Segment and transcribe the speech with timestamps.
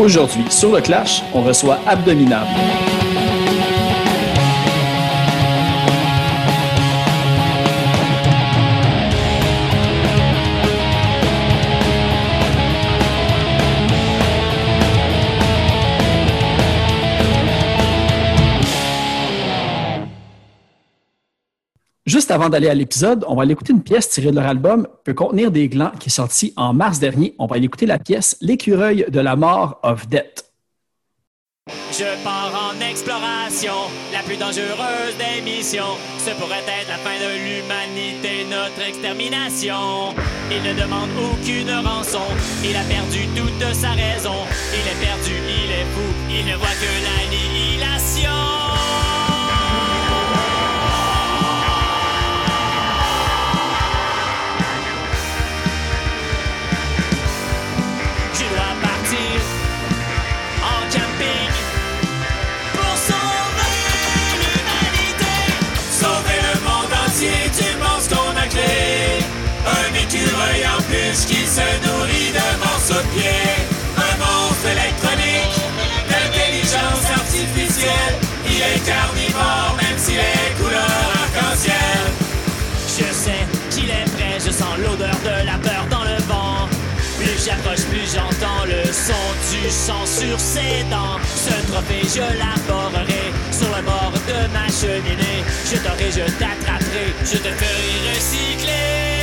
[0.00, 2.48] Aujourd'hui, sur le Clash, on reçoit Abdominable.
[22.30, 25.14] Avant d'aller à l'épisode, on va aller écouter une pièce tirée de leur album Peut
[25.14, 27.34] contenir des glands qui est sorti en mars dernier.
[27.40, 30.44] On va aller écouter la pièce L'écureuil de la mort of Death.
[31.92, 33.74] Je pars en exploration,
[34.12, 35.98] la plus dangereuse des missions.
[36.18, 40.14] Ce pourrait être la fin de l'humanité, notre extermination.
[40.50, 42.26] Il ne demande aucune rançon,
[42.64, 44.38] il a perdu toute sa raison.
[44.72, 48.69] Il est perdu, il est fou, il ne voit que l'annihilation.
[59.12, 61.52] En camping
[62.74, 63.74] pour sauver
[64.40, 65.34] l'humanité.
[65.90, 69.24] Sauver le monde entier du monstre qu'on a créé.
[69.66, 73.49] Un écureuil en plus qui se nourrit de morceaux de pied.
[87.76, 89.12] Plus j'entends le son
[89.52, 91.18] du sang sur ses dents.
[91.36, 95.44] Ce trophée, je l'aborderai sur le bord de ma cheminée.
[95.70, 99.19] Je t'aurai, je t'attraperai, je te ferai recycler.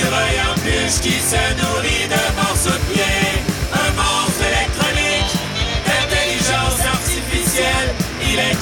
[0.00, 0.54] Écureuil en
[1.02, 3.42] qui se nourrit de morceaux de pied.
[3.72, 5.34] Un monstre électronique
[5.86, 7.94] d'intelligence artificielle.
[8.22, 8.60] Il est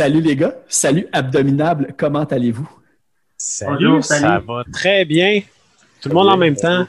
[0.00, 2.66] Salut les gars, salut Abdominable, comment allez-vous?
[3.36, 4.46] Salut, Bonjour, ça salut.
[4.46, 5.42] va très bien.
[6.00, 6.86] Tout le monde en même temps.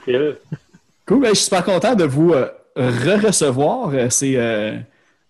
[1.06, 3.90] Cool, ben, je suis super content de vous euh, re-recevoir.
[3.94, 4.78] Euh, C'est euh,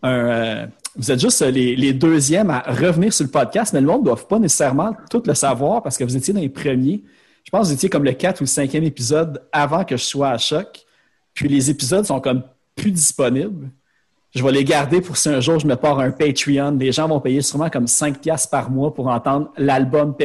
[0.03, 0.09] un.
[0.12, 4.02] euh, vous êtes juste les, les deuxièmes à revenir sur le podcast, mais le monde
[4.02, 7.02] ne doit pas nécessairement tout le savoir parce que vous étiez dans les premiers.
[7.44, 10.03] Je pense que vous étiez comme le 4 ou le 5e épisode avant que je
[10.03, 10.81] sois à choc.
[11.34, 12.44] Puis les épisodes sont comme
[12.75, 13.70] plus disponibles.
[14.34, 16.78] Je vais les garder pour si un jour je me pars un Patreon.
[16.80, 20.16] Les gens vont payer sûrement comme 5 piastres par mois pour entendre l'album,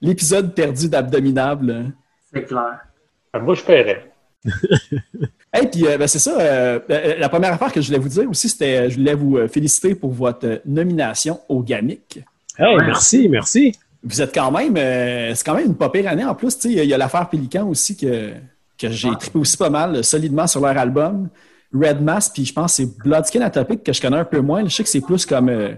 [0.00, 1.86] l'épisode perdu d'Abdominable.
[2.32, 2.78] C'est clair.
[3.32, 4.12] Ah, Moi, je paierais.
[5.52, 6.38] Hey, puis euh, ben, c'est ça.
[6.40, 9.48] euh, euh, la première affaire que je voulais vous dire aussi, c'était je voulais vous
[9.48, 12.20] féliciter pour votre nomination au GAMIC.
[12.56, 12.84] Hey, Ouais.
[12.86, 13.72] merci, merci.
[14.04, 16.24] Vous êtes quand même, euh, c'est quand même une pas pire année.
[16.24, 18.30] En plus, tu sais, il y a- l'affaire Pélican aussi que,
[18.78, 19.16] que j'ai Ouais.
[19.18, 21.28] trippé aussi pas mal, solidement sur leur album.
[21.72, 24.64] Red Mass, puis je pense que c'est Bloodskin Atopic que je connais un peu moins.
[24.64, 25.74] Je sais que c'est plus comme euh,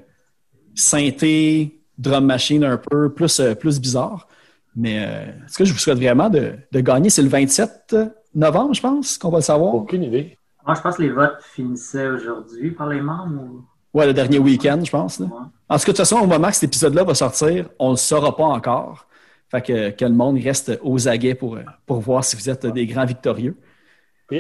[0.75, 4.27] synthé, drum machine un peu, plus, euh, plus bizarre.
[4.75, 7.11] Mais euh, tout cas, je vous souhaite vraiment de, de gagner?
[7.11, 7.95] C'est le 27
[8.35, 9.75] novembre, je pense, qu'on va le savoir.
[9.75, 10.39] Aucune idée.
[10.67, 13.43] Moi, je pense que les votes finissaient aujourd'hui par les membres.
[13.43, 13.65] Ou...
[13.93, 15.19] Ouais, le dernier week-end, je pense.
[15.19, 15.27] là.
[15.27, 15.33] Ouais.
[15.69, 17.93] En tout cas, de toute façon, au moment que cet épisode-là va sortir, on ne
[17.93, 19.07] le saura pas encore.
[19.51, 22.67] Fait que, que le monde reste aux aguets pour, euh, pour voir si vous êtes
[22.67, 23.55] des grands victorieux.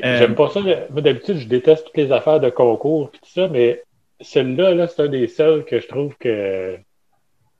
[0.04, 0.60] Euh, J'aime pas ça.
[0.60, 3.82] Moi, d'habitude, je déteste toutes les affaires de concours et tout ça, mais
[4.20, 6.76] celui-là, là, c'est un des seuls que je trouve que,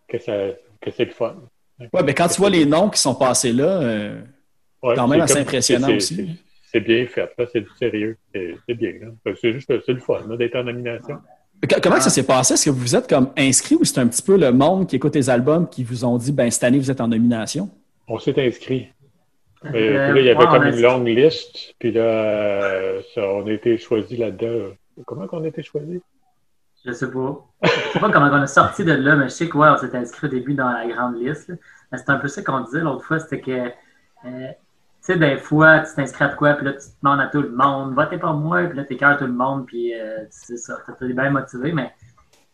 [0.09, 0.33] que, ça,
[0.81, 1.35] que c'est le fun.
[1.93, 4.21] Ouais, mais quand tu vois les noms qui sont passés là, euh,
[4.83, 6.39] Ouais, quand même assez comme- impressionnant aussi.
[6.71, 8.17] c'est- bien fait, c'est du sérieux.
[8.35, 8.93] C'est bien.
[9.41, 11.19] C'est juste le fun d'être en nomination.
[11.83, 12.55] comment ça s'est passé?
[12.55, 15.15] Est-ce que vous êtes comme inscrit ou c'est un petit peu le monde qui écoute
[15.15, 17.69] les albums qui vous ont dit, ben cette année, vous êtes en nomination?
[18.09, 18.89] On s'est inscrit.
[19.65, 21.75] Mais Euh, il y avait comme une longue liste.
[21.79, 24.75] Puis là, euh, on a été choisis là-dedans.
[25.07, 26.01] Comment qu'on a été choisis?
[26.85, 27.45] Je sais pas.
[27.63, 29.97] Je sais pas comment on a sorti de là, mais je sais que on s'est
[29.97, 31.53] inscrit au début dans la grande liste.
[31.91, 33.71] Mais c'est un peu ça qu'on disait l'autre fois, c'était que
[34.25, 34.49] euh,
[35.03, 37.95] sais, des fois, tu t'inscris à quoi, puis là, tu demandes à tout le monde,
[37.95, 41.31] votez pour moi, puis là, t'écœures tout le monde, puis euh, c'est ça, t'es bien
[41.31, 41.93] motivé, mais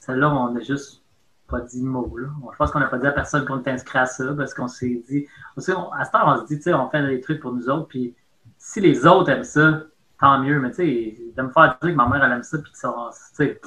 [0.01, 1.03] celle-là, on a juste
[1.49, 2.29] pas dit mot, là.
[2.53, 4.69] Je pense qu'on n'a pas dit à personne qu'on était inscrit à ça, parce qu'on
[4.69, 7.21] s'est dit, aussi, on- à ce temps, on se dit, tu sais, on fait des
[7.21, 8.15] trucs pour nous autres, puis
[8.59, 9.83] si les autres aiment ça,
[10.21, 12.59] tant mieux, mais tu sais, de me faire dire que ma mère, elle aime ça,
[12.59, 12.93] puis que ça,
[13.31, 13.61] tu sais,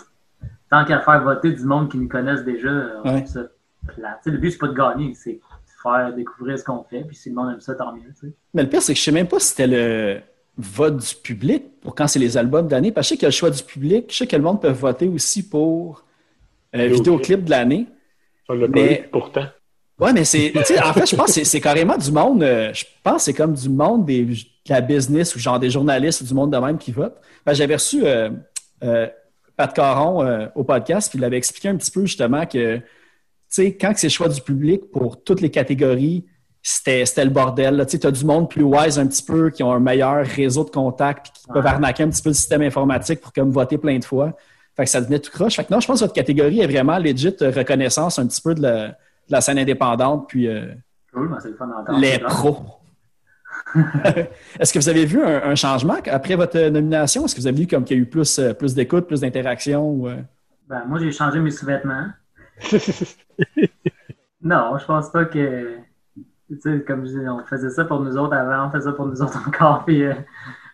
[0.70, 2.70] tant qu'à faire voter du monde qui nous connaissent déjà,
[3.04, 3.26] on Ouais.
[3.26, 3.42] ça
[4.24, 5.40] sais, le but, c'est pas de gagner, c'est de
[5.82, 8.14] faire découvrir ce qu'on fait, puis si le monde aime ça, tant mieux.
[8.54, 10.22] Mais le pire, c'est que je sais même pas si c'était le
[10.58, 12.92] vote du public pour quand c'est les albums d'année.
[12.92, 14.06] Parce que je sais qu'il y a le choix du public.
[14.12, 16.04] Je sais que le monde peut voter aussi pour
[16.76, 17.44] euh, Vidéoclip.
[17.46, 17.88] de l'année.
[18.50, 19.46] On l'a pas Mais- eu, pourtant.
[20.00, 20.52] Ouais, mais c'est.
[20.84, 22.42] En fait, je pense que c'est- carrément du monde.
[22.44, 24.36] euh, je pense que c'est comme du monde des, de
[24.70, 27.20] la business ou genre des journalistes ou du monde de même qui votent.
[27.46, 28.30] Ben, J'avais reçu euh,
[28.84, 29.08] euh,
[29.56, 32.84] Pat Caron euh, au podcast, puis il avait expliqué un petit peu justement que, tu
[33.50, 36.26] sais, quand c'est le choix du public pour toutes les catégories,
[36.64, 37.86] c'était c'était le bordel.
[37.88, 40.70] Tu as du monde plus wise un petit peu, qui ont un meilleur réseau de
[40.72, 44.00] contacts, puis qui peuvent arnaquer un petit peu le système informatique pour comme voter plein
[44.00, 44.34] de fois.
[44.76, 45.56] Fait que ça devenait tout croche.
[45.56, 48.42] Fait que non, je pense que votre catégorie est vraiment legit euh, reconnaissance un petit
[48.42, 48.94] peu de la, de
[49.30, 50.74] la scène indépendante, puis euh,
[51.14, 52.00] Cool, ben, c'est le fun d'entendre.
[52.00, 52.58] les pros.
[54.60, 57.26] Est-ce que vous avez vu un, un changement après votre nomination?
[57.26, 59.22] Est-ce que vous avez vu comme qu'il y a eu plus, euh, plus d'écoute, plus
[59.22, 59.90] d'interaction?
[59.90, 60.18] ou, euh?
[60.68, 62.08] Ben, moi, j'ai changé mes sous-vêtements.
[64.44, 65.78] Non, je pense pas que.
[66.50, 68.94] Tu sais, comme je dis, on faisait ça pour nous autres avant, on faisait ça
[68.94, 69.86] pour nous autres encore.
[69.86, 70.14] Puis, euh,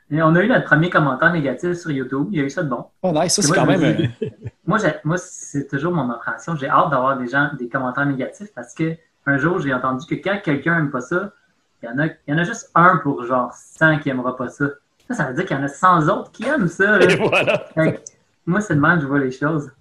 [0.10, 2.28] et on a eu notre premier commentaire négatif sur YouTube.
[2.32, 2.86] Il y a eu ça de bon.
[3.02, 3.96] Oh nice, ça c'est Moi, quand même...
[3.96, 4.32] dis-
[4.66, 6.56] Moi, moi c'est toujours mon appréhension.
[6.56, 8.96] J'ai hâte d'avoir des gens, des commentaires négatifs parce que
[9.26, 11.32] un jour, j'ai entendu que quand quelqu'un aime pas ça,
[11.84, 14.36] il y, en a, il y en a juste un pour genre 100 qui aimera
[14.36, 14.66] pas ça.
[15.10, 17.00] Ça, ça veut dire qu'il y en a 100 autres qui aiment ça.
[17.02, 17.66] Et voilà.
[18.46, 19.72] Moi, c'est de même que je vois les choses.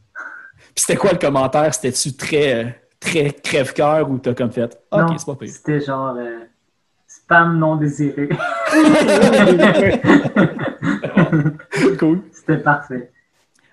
[0.75, 1.73] Puis c'était quoi le commentaire?
[1.73, 2.69] C'était-tu très, euh,
[3.01, 4.79] très crève-cœur ou t'as comme fait?
[4.91, 5.49] OK, c'est pas pire.
[5.49, 6.41] C'était genre euh,
[7.27, 8.29] spam non désiré.
[11.99, 12.23] cool.
[12.33, 13.11] C'était parfait.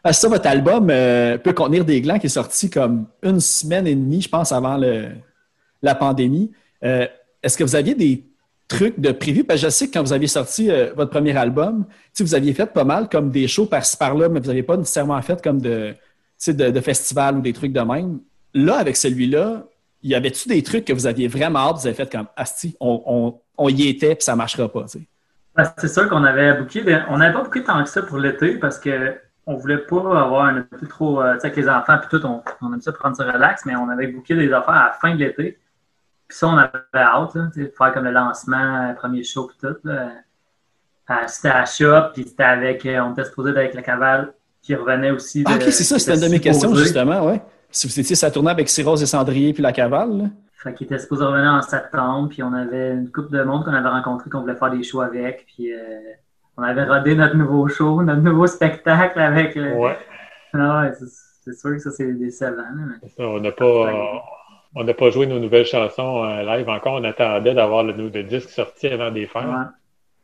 [0.03, 3.87] Ah, ça, votre album euh, peut contenir des glands qui est sorti comme une semaine
[3.87, 5.09] et demie, je pense, avant le,
[5.81, 6.51] la pandémie.
[6.83, 7.07] Euh,
[7.41, 8.25] Est-ce que vous aviez des
[8.67, 9.43] trucs de prévu?
[9.43, 11.85] Parce que je sais que quand vous aviez sorti euh, votre premier album,
[12.19, 15.21] vous aviez fait pas mal comme des shows par-ci par-là, mais vous n'avez pas nécessairement
[15.21, 15.93] fait comme de,
[16.47, 18.19] de festivals ou des trucs de même.
[18.53, 19.63] Là, avec celui-là,
[20.03, 23.01] y avait-tu des trucs que vous aviez vraiment hâte, vous avez fait comme Asti, on,
[23.05, 24.85] on, on y était, puis ça ne marchera pas.
[25.55, 28.17] Ben, c'est sûr qu'on avait booké de- on n'avait pas booké tant que ça pour
[28.17, 29.15] l'été parce que
[29.45, 31.21] on voulait pas avoir un été trop.
[31.21, 33.65] euh, tu sais, avec les enfants puis tout, on, on aime ça prendre ça relax,
[33.65, 35.59] mais on avait booké des affaires à la fin de l'été.
[36.27, 39.47] Puis ça, on avait hâte, là, tu sais, faire comme le lancement, euh, premier show
[39.47, 39.87] puis tout.
[39.87, 40.07] Euh,
[41.27, 42.85] C'était à Shop, puis c'était avec.
[42.85, 45.43] euh, on était supposé avec la cavale qui revenait aussi.
[45.43, 47.41] De, Ah, ok, c'est ça, c'était une de mes questions, justement, ouais.
[47.73, 50.23] Si vous étiez, ça tournait avec Cyrose et Cendrier puis la cavale, là?
[50.63, 53.73] Fait qu'il était supposé revenir en septembre, puis on avait une couple de monde qu'on
[53.73, 55.77] avait rencontré, qu'on voulait faire des shows avec, puis euh,
[56.55, 59.73] on avait rodé notre nouveau show, notre nouveau spectacle avec le...
[59.73, 59.97] Ouais.
[60.53, 62.63] Ah ouais, c'est- sûr que ça, c'est décevant.
[62.77, 63.91] mais- Ça, On n'a pas, euh,
[64.75, 66.93] on n'a pas joué nos nouvelles chansons euh, live encore.
[66.93, 69.49] On attendait d'avoir le, le disque sorti avant de les faire.
[69.49, 69.65] Ouais.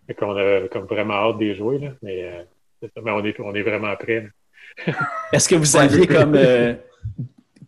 [0.08, 1.80] Fait qu'on avait comme vraiment hâte de les jouer.
[1.80, 1.90] Là.
[2.02, 2.44] Mais, euh,
[2.82, 3.02] c'est ça.
[3.04, 4.30] Mais on, est, on est vraiment prêts.
[5.34, 6.74] Est-ce que vous aviez comme, euh,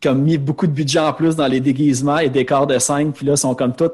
[0.01, 3.25] comme mis beaucoup de budget en plus dans les déguisements et décors de scène, puis
[3.25, 3.91] là, sont comme tous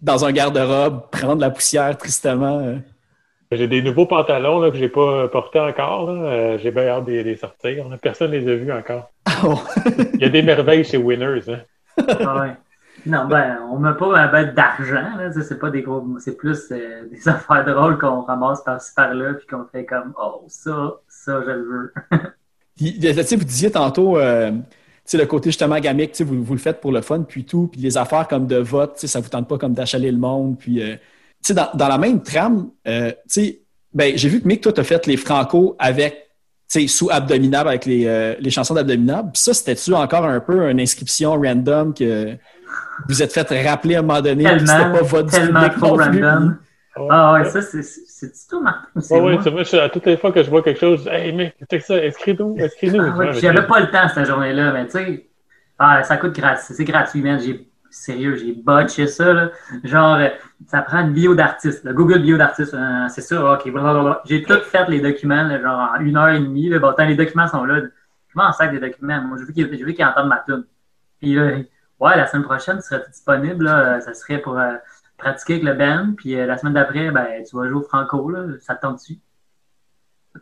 [0.00, 2.58] dans un garde-robe, prendre la poussière tristement?
[2.60, 2.76] euh?
[3.52, 6.10] J'ai des nouveaux pantalons là, que j'ai pas portés encore.
[6.10, 6.22] là.
[6.30, 7.88] Euh, j'ai bien hâte de les sortir.
[7.88, 7.96] là.
[8.00, 9.10] Personne ne les a vus encore.
[9.44, 9.58] Oh.
[10.14, 11.42] Il y a des merveilles chez Winners.
[11.48, 11.60] Hein.
[12.20, 12.52] Ah ouais.
[13.06, 17.08] Non, ben, on met pas un bête d'argent, c'est pas des gros, c'est plus euh,
[17.10, 21.50] des affaires drôles qu'on ramasse par-ci par-là, puis qu'on fait comme, oh, ça, ça, je
[21.50, 21.94] le veux.
[22.76, 24.56] Puis, tu sais, vous disiez tantôt, euh, tu
[25.04, 27.44] sais, le côté justement gamique, tu sais, vous, vous le faites pour le fun, puis
[27.44, 30.10] tout, puis les affaires comme de vote, tu sais, ça vous tente pas comme d'achaler
[30.10, 30.98] le monde, puis, euh, tu
[31.42, 33.60] sais, dans, dans la même trame, euh, tu sais,
[33.92, 36.28] ben, j'ai vu que Mick, toi, t'as fait les Franco avec,
[36.70, 40.40] tu sais, sous Abdominable, avec les, euh, les chansons d'Abdominable, puis ça, c'était-tu encore un
[40.40, 42.36] peu une inscription random que
[43.08, 46.24] vous êtes fait rappeler à un moment donné, c'était pas votre public trop non plus,
[46.24, 46.48] random.
[46.48, 46.54] Ouais.
[47.08, 49.42] Ah ouais, ça, c'est, c'est, c'est tout, Martin, ou c'est Ouais, ouais, moi?
[49.42, 51.82] c'est moi, je- à toutes les fois que je vois quelque chose, hey mec, check
[51.82, 53.12] ça, inscris-nous, inscris-nous.
[53.12, 55.30] Ah ouais, j'avais pas le temps cette journée-là, mais tu sais,
[55.78, 57.40] ah, ça coûte gratuit, c'est gratuit, man.
[57.40, 59.50] J'ai, sérieux, j'ai botché ça, là.
[59.84, 60.28] Genre, euh,
[60.66, 61.86] ça prend une bio d'artiste.
[61.88, 64.22] Google bio d'artiste, euh, c'est ça, ok, blablabla.
[64.26, 66.78] J'ai tout fait les documents, là, genre, en une heure et demie, là.
[66.78, 67.80] Bon, tant les documents sont là.
[68.28, 69.20] Je m'en sac des documents.
[69.22, 70.64] Moi, je veux qu'ils, je entendent ma tune.
[71.20, 71.58] Puis là,
[72.00, 73.96] ouais, la semaine prochaine, tu serais disponible, là.
[73.96, 74.74] euh, Ça serait pour euh,
[75.20, 76.14] pratiquer avec le band.
[76.16, 78.46] Puis euh, la semaine d'après, ben, tu vas jouer au Franco, là.
[78.60, 79.18] Ça te tente dessus.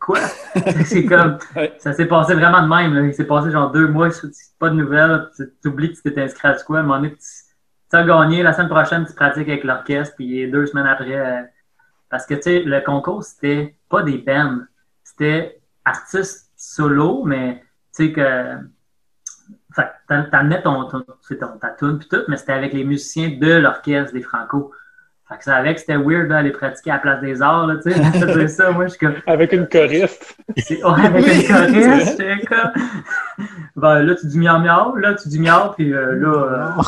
[0.01, 0.19] Quoi?
[0.85, 1.39] c'est comme,
[1.79, 2.95] ça s'est passé vraiment de même.
[2.95, 3.03] Là.
[3.07, 4.27] Il s'est passé genre deux mois, tu-
[4.59, 5.31] pas de nouvelles.
[5.63, 6.79] Tu oublies que tu t'étais inscrit à quoi.
[6.79, 7.19] À un moment donné, tu,
[7.91, 8.43] tu as gagné.
[8.43, 10.15] La semaine prochaine, tu pratiques avec l'orchestre.
[10.17, 11.43] Puis deux semaines après, euh,
[12.11, 14.59] Parce que, tu sais, le concours, c'était pas des bands.
[15.05, 17.63] C'était artistes solo, mais,
[17.97, 18.57] tu sais, que.
[20.09, 24.13] T'amenais ton, ton, ton- ta tune puis tout, mais c'était avec les musiciens de l'orchestre
[24.13, 24.73] des Franco.
[25.29, 27.75] Fait que ça avec que c'était weird d'aller pratiquer à la place des arts, là,
[27.77, 28.49] tu sais.
[28.49, 29.15] Ça, moi, je suis comme.
[29.27, 30.37] Avec une choriste.
[30.57, 32.73] Ouais, avec Oui, une choriste, j'étais comme.
[33.77, 36.83] Ben, là, tu dis miau miau, là, tu dis miau, puis euh, là, euh,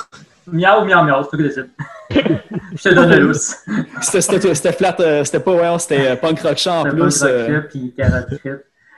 [0.50, 1.70] miau, miau, miau, c'est toi qui décides.
[2.74, 3.56] Je te donne le lousse.
[4.00, 7.46] C'était- C'était c'était flat, euh, c'était pas, ouais, c'était euh, punk rock chant en C'était
[7.50, 7.68] plus.
[7.68, 8.26] puis carotte.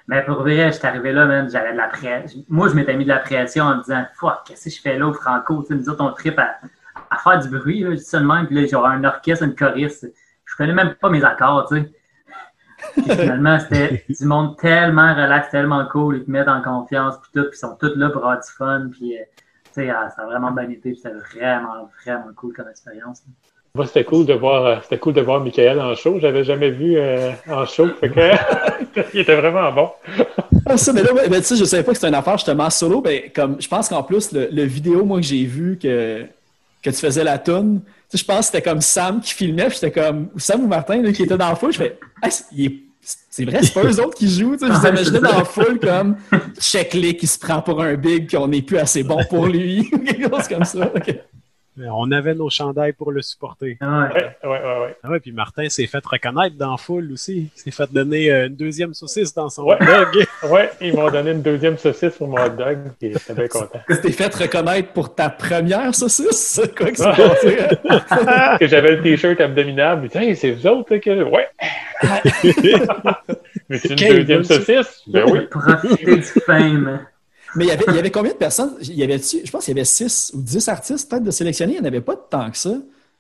[0.09, 2.43] Mais pour vrai, j'étais arrivé là, man, j'avais de la pression.
[2.49, 4.99] Moi, je m'étais mis de la pression en me disant, fuck, qu'est-ce que je fais
[4.99, 5.63] là au Franco?
[5.67, 6.59] Tu me dire ton trip à,
[7.19, 9.55] faire du bruit, là, je dis ça de même, puis là, j'aurais un orchestre, une
[9.55, 10.11] choriste.
[10.45, 11.93] Je connais même pas mes accords, tu sais.
[12.95, 17.49] Finalement, c'était du monde tellement relax, tellement cool, ils te mettent en confiance, puis tout,
[17.49, 19.23] puis ils sont tous là pour avoir du fun, puis, euh,
[19.67, 23.23] tu sais, ah, ça a vraiment bien été, c'était vraiment, vraiment cool comme expérience.
[23.75, 26.19] Moi, c'était cool de voir, euh, c'était cool de voir Michael en show.
[26.21, 27.89] J'avais jamais vu euh, en show.
[28.01, 28.21] Fait que,
[29.15, 29.89] il était vraiment bon.
[30.65, 32.71] Ah, ça, mais là, ben, tu sais, je savais pas que c'était une affaire justement
[32.71, 33.01] solo.
[33.01, 36.25] Ben, comme, je pense qu'en plus, le, le vidéo, moi, que j'ai vu que,
[36.83, 39.67] que tu faisais la toune, tu sais, je pense que c'était comme Sam qui filmait,
[39.69, 41.99] puis j'étais comme, ou Sam ou Martin, là, qui était dans la foule, je fais,
[42.23, 42.77] Ah, c'est il est-
[43.29, 45.45] c'est vrai, c'est pas eux autres qui jouent, tu sais, je vous imaginais dans la
[45.45, 46.17] foule comme,
[46.61, 49.91] check-les qui se prend pour un big, puis on n'est plus assez bon pour lui,
[50.07, 50.93] quelque chose comme ça.
[51.81, 53.79] Euh, On avait nos chandails pour le supporter.
[53.81, 53.87] Ouais.
[53.89, 54.11] Ouais,
[54.45, 54.81] ouais, ouais.
[54.83, 54.97] ouais.
[55.03, 57.51] Ah ouais, puis Martin s'est fait reconnaître dans la foule aussi.
[57.57, 59.77] Il s'est fait donner euh, une deuxième saucisse dans son Ouais.
[59.81, 60.27] hot dog.
[60.51, 62.79] Ouais, ils m'ont donné une deuxième saucisse pour mon hot dog.
[63.01, 63.81] J'étais bien content.
[63.89, 67.59] Tu t'es fait reconnaître pour ta première saucisse, quoi que c'est passé?
[68.61, 70.01] que j'avais le t-shirt abdominal.
[70.03, 71.23] Mais hey, c'est vous autres là, que.
[71.23, 71.49] Ouais.
[73.69, 74.57] Mais c'est une Quel deuxième ça.
[74.57, 75.03] saucisse?
[75.07, 75.47] Ben oui.
[75.51, 77.07] Profiter du fame.
[77.55, 78.75] Mais il y avait, il y avait combien de personnes?
[78.81, 81.73] Il y avait, je pense qu'il y avait 6 ou 10 artistes peut-être de sélectionnés.
[81.75, 82.71] Il n'y en avait pas tant que ça.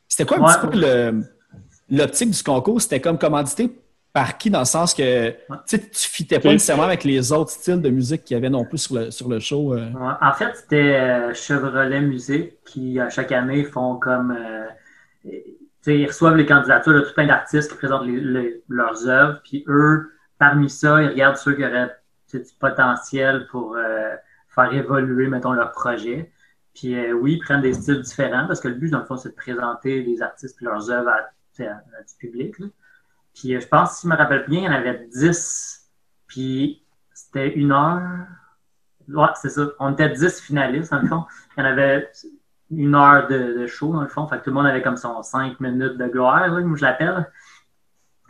[0.08, 0.52] C'était quoi un Ouais.
[0.70, 1.24] petit peu le-
[1.90, 2.80] l'optique du concours?
[2.80, 3.70] C'était comme commandité
[4.12, 5.30] par qui dans le sens que
[5.66, 8.64] tu tu fitais pas nécessairement avec les autres styles de musique qu'il y avait non
[8.64, 9.72] plus sur le, sur le show.
[9.74, 9.90] euh.
[9.90, 14.36] Ouais, En fait, c'était euh, Chevrolet Musique qui, à chaque année, font comme.
[14.38, 14.66] euh,
[15.86, 19.40] ils reçoivent les candidatures de tout plein d'artistes qui présentent les- les- leurs œuvres.
[19.44, 21.90] Puis eux, parmi ça, ils regardent ceux qui auraient
[22.40, 24.14] du potentiel pour euh,
[24.48, 26.32] faire évoluer, mettons, leur projet.
[26.74, 29.16] Puis euh, oui, ils prennent des styles différents parce que le but, dans le fond,
[29.16, 32.56] c'est de présenter les artistes et leurs œuvres à, du public.
[33.34, 35.90] Puis euh, je pense, si je me rappelle bien, il y en avait 10.
[36.26, 38.26] Puis c'était une heure.
[39.08, 39.66] Ouais, c'est ça.
[39.78, 41.24] On était 10 finalistes, dans le fond.
[41.56, 42.10] Il y en avait
[42.70, 44.26] une heure de, show, dans le fond.
[44.26, 47.30] Fait que tout le monde avait comme son 5 minutes de gloire, comme je l'appelle.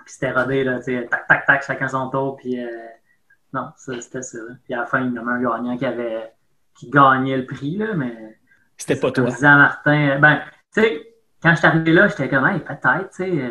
[0.04, 2.36] Puis c'était rodé, là, tac, tac, tac, chacun son tour.
[2.36, 2.58] Puis
[3.52, 4.38] non, ça, c'était ça.
[4.64, 6.32] Puis à la fin, il y en avait un gagnant qui avait
[6.74, 8.38] qui gagnait le prix, là, mais
[8.76, 9.28] C'était pas toi.
[9.30, 10.40] à Martin, euh, ben,
[10.74, 13.30] tu sais, quand je suis arrivé là, j'étais comme, hey, peut-être, tu sais.
[13.30, 13.50] euh,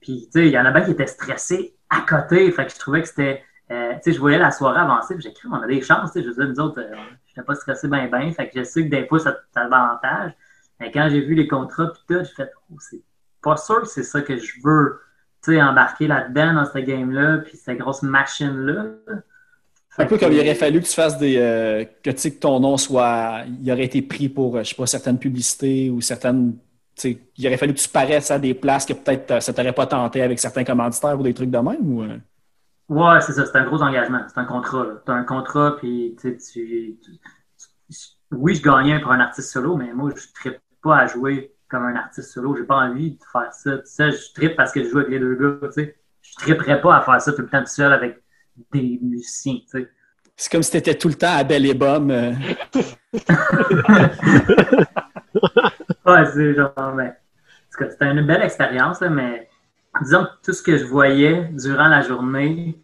[0.00, 2.50] puis, tu sais, il y en a bien qui étaient stressés à côté.
[2.52, 3.42] Fait que je trouvais que c'était.
[3.70, 6.12] euh, tu sais, je voyais la soirée avancer, puis j'ai cru, on a des chances,
[6.12, 6.24] tu sais.
[6.24, 6.94] Je veux dire, nous autres, euh,
[7.26, 8.32] je n'étais pas stressé bien, bien.
[8.32, 10.32] Fait que je sais que des fois, ça t'avantage.
[10.80, 13.02] Mais quand j'ai vu les contrats, puis tout, j'ai fait, oh, c'est
[13.42, 15.00] pas sûr que c'est ça que je veux,
[15.42, 18.84] tu sais, embarquer là-dedans, dans cette game-là, puis cette grosse machine-là.
[19.96, 21.36] Un peu comme il aurait fallu que tu fasses des.
[21.38, 23.44] euh, que, tu sais, que ton nom soit.
[23.62, 26.58] Il aurait été pris pour, euh, je sais pas, certaines publicités ou certaines.
[27.04, 29.86] il aurait fallu que tu paraisses à des places que peut-être euh, ça t'aurait pas
[29.86, 32.02] tenté avec certains commanditaires ou des trucs de même ou.
[32.02, 32.18] euh?
[32.88, 34.86] Ouais, c'est ça, c'est un gros engagement, c'est un contrat.
[35.06, 36.38] Tu as un contrat, puis tu
[38.32, 41.84] Oui, je gagnais pour un artiste solo, mais moi, je ne pas à jouer comme
[41.84, 42.56] un artiste solo.
[42.56, 43.78] J'ai pas envie de faire ça.
[43.78, 45.96] Tu sais, je trippe parce que je joue avec les deux gars, tu sais.
[46.22, 48.23] Je tripperais pas à faire ça tout le temps tout seul avec
[48.72, 49.88] des musiciens, tu sais.
[50.36, 52.10] C'est comme si tu étais tout le temps à Belle et Bomme.
[52.10, 52.32] euh.
[56.06, 57.12] Ouais, c'est genre, ben, en
[57.72, 59.48] tout cas, c'était une belle expérience, là, mais
[60.02, 62.78] disons que tout ce que je voyais durant la journée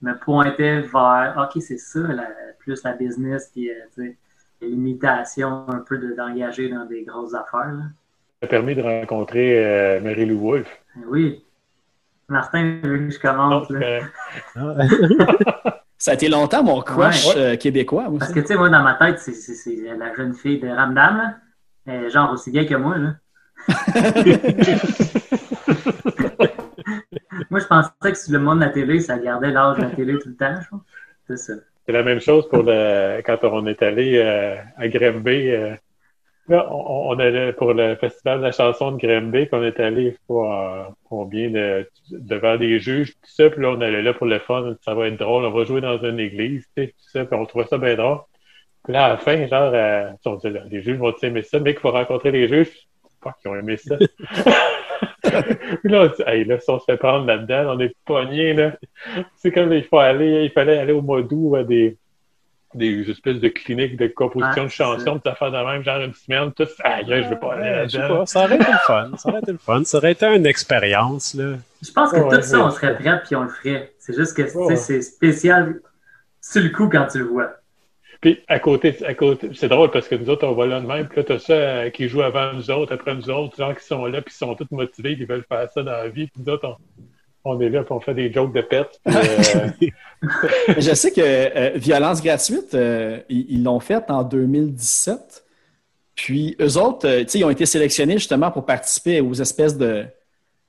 [0.00, 4.16] me pointait vers, OK, c'est ça, la- plus la business, puis, euh, tu sais,
[4.62, 7.72] l'imitation un peu de- d'engager dans des grosses affaires.
[7.72, 7.82] Là.
[8.40, 10.80] Ça a permis de rencontrer euh, Mary-Lou Wolfe.
[10.96, 11.44] Mais oui.
[12.28, 14.00] Martin, vu que je commence, là.
[14.56, 14.74] Ah,
[15.98, 17.40] Ça a été longtemps mon crush Ouais.
[17.40, 18.08] euh, québécois.
[18.08, 21.16] moi, parce que, tu sais, moi, dans ma tête, c'est- la jeune fille de Ramdam,
[21.86, 22.08] là.
[22.08, 23.14] Genre aussi vieille que moi, là.
[27.50, 29.90] moi, je pensais que sur le monde de la télé, ça gardait l'âge de la
[29.90, 30.54] télé tout le temps.
[31.28, 31.52] C'est ça.
[31.86, 35.50] C'est la même chose pour le, quand on est allé euh, à Grimby.
[35.50, 35.74] euh,
[36.48, 40.16] là, on, on allait pour le festival de la chanson de Grimby, qu'on est allé
[40.26, 44.26] pour euh, combien de, devant des juges, tout ça, puis là, on allait là pour
[44.26, 47.10] le fun, ça va être drôle, on va jouer dans une église, tu sais, tout
[47.10, 48.18] ça, puis on trouvait ça bien drôle.
[48.84, 51.60] Puis là, à la fin, genre, euh, on dit, là, les juges vont aimer ça,
[51.60, 52.88] mais qu'il faut rencontrer les juges,
[53.22, 53.96] fuck, ils ont aimé ça.
[55.22, 58.54] Puis là, on dit, hey, là, si on se fait prendre là-dedans, on est pognés,
[58.54, 58.76] là.
[59.36, 61.96] C'est comme il faut aller, il fallait aller au mois d'août à des,
[62.74, 66.14] des espèces de cliniques de composition Ouais, de chansons, de affaires de même, genre une
[66.14, 66.66] semaine, tout.
[66.84, 68.18] Aïe, je veux pas aller Ouais, je sais là-dedans.
[68.20, 69.10] pas, ça aurait été le fun.
[69.16, 69.84] Ça aurait été le fun.
[69.84, 71.54] Ça aurait été une expérience, là.
[71.82, 73.92] Je pense que Ouais, tout ça, on serait prêt puis on le ferait.
[73.98, 74.76] C'est juste que tu sais, Ouais.
[74.76, 75.80] c'est spécial
[76.40, 77.50] sur le coup quand tu le vois.
[78.20, 80.86] Puis à côté, à côté, c'est drôle parce que nous autres, on va là de
[80.86, 83.74] même, puis là, t'as ça euh, qui joue avant nous autres, après nous autres, gens
[83.74, 86.28] qui sont là, puis qui sont tous motivés, qui veulent faire ça dans la vie,
[86.28, 86.76] puis nous autres, on,
[87.44, 89.00] on est là, puis on fait des jokes de pète.
[89.08, 89.68] euh,
[90.78, 95.44] Je sais que euh, Violence gratuite, euh, ils l'ont fait en 2017.
[96.14, 99.76] Puis eux autres, euh, tu sais, ils ont été sélectionnés justement pour participer aux espèces
[99.76, 100.04] de,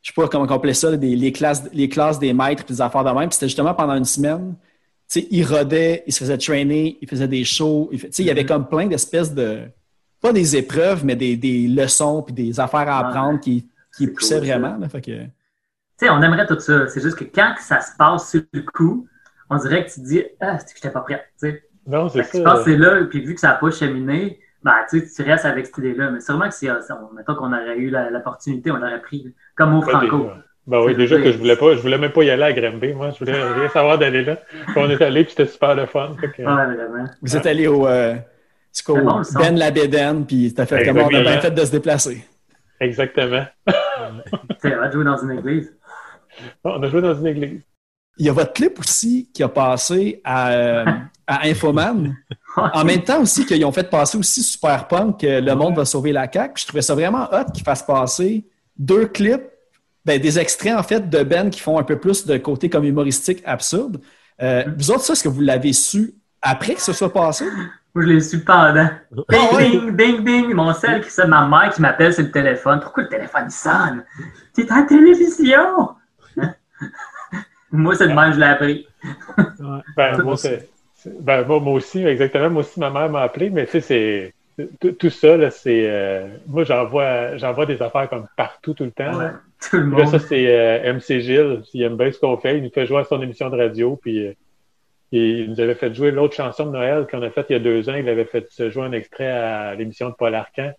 [0.01, 2.73] je sais pas comment on appelait ça, des, les, classes, les classes des maîtres puis
[2.75, 3.29] des affaires de même.
[3.29, 4.55] Puis c'était justement pendant une semaine.
[5.11, 7.91] Tu sais, ils rodaient, ils se faisaient trainer, ils faisaient des shows.
[7.91, 9.59] il y avait comme plein d'espèces de,
[10.21, 13.07] pas des épreuves, mais des, des leçons puis des affaires à Ouais.
[13.09, 13.67] apprendre qui,
[14.15, 14.77] poussaient cool, vraiment.
[14.77, 14.89] là.
[14.89, 15.11] Fait que,
[16.05, 16.87] sais, on aimerait tout ça.
[16.87, 19.07] C'est juste que quand ça se passe sur le coup,
[19.49, 21.23] on dirait que tu te dis Ah, c'est que j'étais pas prête.
[21.37, 21.63] Sais.
[21.87, 22.37] non, c'est ça.
[22.37, 25.23] je pense que c'est là, puis vu que ça n'a pas cheminé, ben, tu sais,
[25.23, 26.11] tu restes avec cette idée-là.
[26.11, 29.33] Mais sûrement que si, euh, on- mettons qu'on aurait eu la- l'opportunité, on l'aurait pris.
[29.55, 30.29] Comme au Franco.
[30.65, 32.93] Ben oui, déjà que je voulais pas, je voulais même pas y aller à Granby,
[32.93, 34.37] moi, je voulais rien savoir d'aller là.
[34.37, 36.15] Puis on est allé, puis c'était super le fun.
[36.21, 37.05] Fait que, Ouais, vraiment.
[37.21, 38.15] vous êtes allé au, euh,
[38.87, 39.21] au bon.
[39.37, 42.25] Ben Labéden, puis t'as fait comment on a bien fait de se déplacer.
[42.79, 43.43] Exactement.
[43.67, 43.73] Tu
[44.59, 45.75] sais, va jouer dans une église.
[46.63, 47.61] On a joué dans une église.
[48.17, 50.85] Il y a votre clip aussi qui a passé à, euh,
[51.27, 52.15] à Infoman.
[52.55, 55.85] En même temps aussi qu'ils ont fait passer aussi Super Punk, euh, Le Monde va
[55.85, 56.61] sauver la CAQ.
[56.61, 58.45] Je trouvais ça vraiment hot qu'ils fassent passer
[58.77, 59.41] deux clips,
[60.05, 62.83] ben, des extraits en fait de Ben qui font un peu plus de côté comme
[62.83, 63.99] humoristique absurde.
[64.39, 66.13] Euh, vous autres, ça, est-ce que vous l'avez su
[66.43, 67.45] après que ce soit passé?
[67.95, 68.89] Moi, je l'ai su pendant.
[69.31, 69.69] Ah ouais?
[69.71, 70.53] Ding, ding, ding.
[70.53, 72.79] Mon sel qui sonne, ma mère qui m'appelle sur le téléphone.
[72.81, 74.03] Pourquoi le téléphone il sonne?
[74.53, 75.89] T'es à la télévision!
[77.71, 78.87] Moi, c'est de même, je l'ai appris.
[79.37, 79.79] Ouais.
[79.97, 80.69] Ben, Moi c'est-
[81.19, 82.49] ben, moi, moi aussi, exactement.
[82.49, 84.33] Moi aussi, ma mère m'a appelé, mais tu sais, c'est.
[84.99, 85.89] Tout, ça, là, c'est.
[85.89, 89.17] euh, moi, j'envoie j'envoie des affaires comme partout, tout le temps.
[89.17, 89.31] Ouais.
[89.69, 90.11] Tout le Puis Là, monde.
[90.11, 91.63] ça, c'est euh, MC Gilles.
[91.73, 92.57] Il aime bien ce qu'on fait.
[92.59, 93.95] Il nous fait jouer à son émission de radio.
[94.01, 94.33] Puis euh,
[95.11, 97.59] il nous avait fait jouer l'autre chanson de Noël qu'on a faite il y a
[97.59, 97.95] deux ans.
[97.95, 100.71] Il avait fait jouer un extrait à l'émission de Paul Arcan.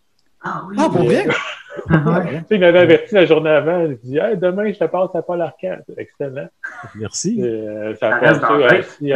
[0.44, 0.76] Ah oui.
[0.78, 1.00] Ah, pour?
[1.04, 1.24] Ouais.
[1.24, 3.80] Tu sais, il m'avait averti la journée avant.
[3.87, 5.76] Il dit hey, demain, je te passe à Paul Arcan.
[5.88, 6.48] C'est excellent.
[6.94, 7.40] Merci.
[7.42, 9.12] Euh, ça a Ça tête, aussi.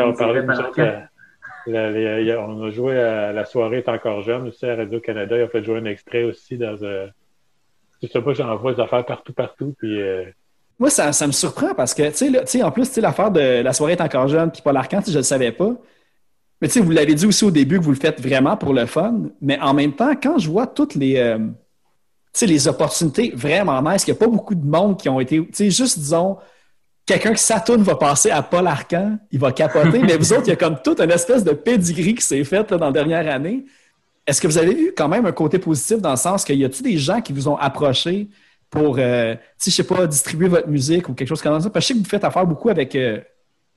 [1.66, 5.36] La- les- on a joué à La soirée est encore jeune aussi à Radio-Canada.
[5.36, 6.82] Il a fait jouer un extrait aussi dans.
[6.82, 7.06] Euh,
[8.02, 9.74] je sais pas, j'envoie des affaires partout, partout.
[9.78, 10.00] Puis.
[10.00, 10.24] euh,
[10.78, 12.94] Moi, ça, ça me surprend parce que, tu sais, là, tu sais, en plus, tu
[12.94, 15.52] sais, l'affaire de la soirée est encore jeune, puis Paul Arcand, je ne le savais
[15.52, 15.70] pas.
[16.60, 18.74] Mais tu sais, vous l'avez dit aussi au début que vous le faites vraiment pour
[18.74, 19.14] le fun.
[19.40, 21.38] Mais en même temps, quand je vois toutes les, euh,
[22.40, 25.48] les opportunités vraiment nice, qu'il n'y a pas beaucoup de monde qui ont été, tu
[25.52, 26.38] sais, juste disons,
[27.06, 30.00] quelqu'un qui s'attourne va passer à Paul Arcan, il va capoter.
[30.00, 32.70] mais vous autres, il y a comme toute une espèce de pedigree qui s'est faite
[32.70, 33.64] dans la dernière année.
[34.26, 36.64] Est-ce que vous avez eu quand même un côté positif dans le sens qu'il y
[36.64, 38.28] a-tu des gens qui vous ont approché
[38.68, 41.70] pour, euh, sais, je sais pas, distribuer votre musique ou quelque chose comme ça?
[41.70, 43.20] Parce que je sais que vous faites affaire beaucoup avec, euh,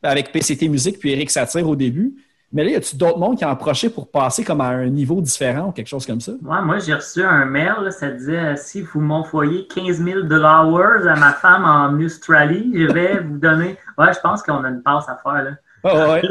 [0.03, 2.15] avec PCT Musique puis Eric Satire au début.
[2.53, 5.21] Mais là, y a-tu d'autres mondes qui ont approché pour passer comme à un niveau
[5.21, 6.33] différent ou quelque chose comme ça?
[6.43, 10.21] Ouais, moi, j'ai reçu un mail, là, ça disait euh, si vous m'envoyez 15 000
[10.23, 10.67] dollars
[11.07, 13.77] à ma femme en Australie, je vais vous donner.
[13.97, 15.43] Ouais, je pense qu'on a une passe à faire.
[15.43, 15.51] Là.
[15.83, 16.21] Ah ouais.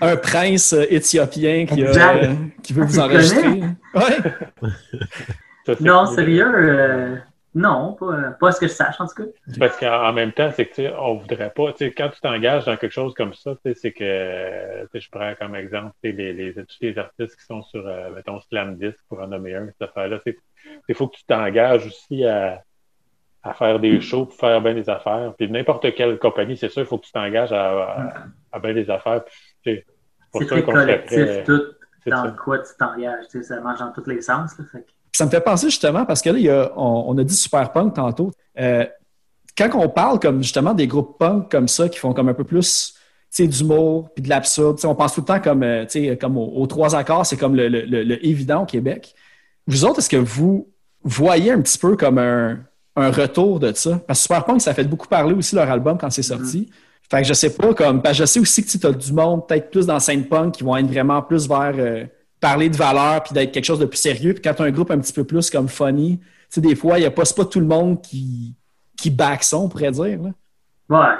[0.00, 3.62] un prince euh, éthiopien qui, a, euh, qui veut vous enregistrer.
[3.94, 4.18] Ouais.
[5.80, 7.16] Non, sérieux, euh,
[7.56, 9.28] non, pas, pas ce que je sache en tout cas.
[9.58, 12.66] Parce qu'en en même temps, c'est que on voudrait pas, tu sais, quand tu t'engages
[12.66, 16.16] dans quelque chose comme ça, tu sais, c'est que, je prends comme exemple, tu sais,
[16.16, 19.54] les, les, tous les artistes qui sont sur, euh, mettons, Slam Disc, pour en nommer
[19.54, 20.18] un, cette affaire-là,
[20.88, 22.62] il faut que tu t'engages aussi à,
[23.42, 25.32] à faire des shows, pour faire bien des affaires.
[25.38, 28.74] Puis n'importe quelle compagnie, c'est sûr, il faut que tu t'engages à, à, à bien
[28.74, 29.22] des affaires.
[29.64, 29.84] C'est
[30.46, 31.62] très collectif, tout
[32.04, 32.30] C'est dans ça.
[32.32, 33.24] quoi tu t'engages.
[33.28, 34.58] Ça marche dans tous les sens.
[34.58, 37.04] Là, fait que- Ça me fait penser justement parce que là, il y a- on,
[37.08, 38.30] on a dit super punk tantôt.
[38.58, 38.84] Euh,
[39.56, 42.44] quand on parle comme justement des groupes punk comme ça qui font comme un peu
[42.44, 42.94] plus
[43.38, 45.84] d'humour puis de l'absurde, on pense tout le temps comme, euh,
[46.20, 49.14] comme aux, aux trois accords, c'est comme le, le- le- le évident au Québec.
[49.66, 50.68] Vous autres, est-ce que vous
[51.02, 52.58] voyez un petit peu comme un,
[52.94, 53.98] un retour de ça?
[54.06, 56.70] Parce que Super Punk, ça fait beaucoup parler aussi leur album quand c'est sorti.
[57.10, 59.12] Fait que je sais pas, comme, parce que je sais aussi que tu as du
[59.12, 62.04] monde peut-être plus dans scène punk qui vont être vraiment plus vers euh,
[62.40, 64.34] parler de valeur puis d'être quelque chose de plus sérieux.
[64.34, 66.76] Puis quand tu as un groupe un petit peu plus comme funny, tu sais, des
[66.76, 68.54] fois, il n'y a pas, pas tout le monde qui,
[68.96, 70.22] qui ça, on pourrait dire.
[70.22, 70.30] Là.
[70.88, 71.14] Ouais,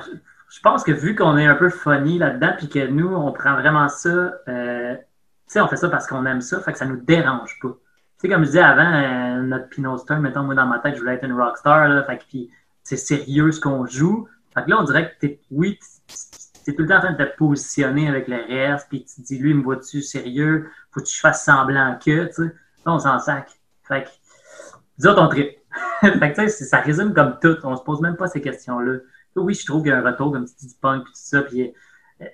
[0.49, 3.55] je, pense que vu qu'on est un peu funny là-dedans, puis que nous, on prend
[3.55, 5.03] vraiment ça, euh, tu
[5.49, 7.69] sais, on fait ça parce qu'on aime ça, fait que ça nous dérange pas.
[7.69, 7.75] Tu
[8.19, 11.15] sais, comme je disais avant, euh, notre Pinot mettons, moi, dans ma tête, je voulais
[11.15, 12.39] être une rockstar, là, fait que,
[12.83, 14.29] c'est sérieux ce qu'on joue.
[14.55, 15.79] Fait que là, on dirait que t'es, oui,
[16.67, 19.27] t'es tout le temps en train de te positionner avec le reste, puis tu te
[19.27, 20.69] dis, lui, me vois-tu sérieux?
[20.91, 22.43] Faut que je fasse semblant que, tu sais.
[22.85, 23.51] Là, on s'en sac.
[23.85, 24.09] Fait que,
[24.99, 25.51] dis ton trip.
[26.01, 27.57] fait que, tu sais, ça résume comme tout.
[27.63, 28.99] On se pose même pas ces questions-là.
[29.37, 31.21] Oui, je trouve qu'il y a un retour, comme tu dis, du punk, puis tout
[31.23, 31.73] ça, puis
[32.21, 32.25] euh,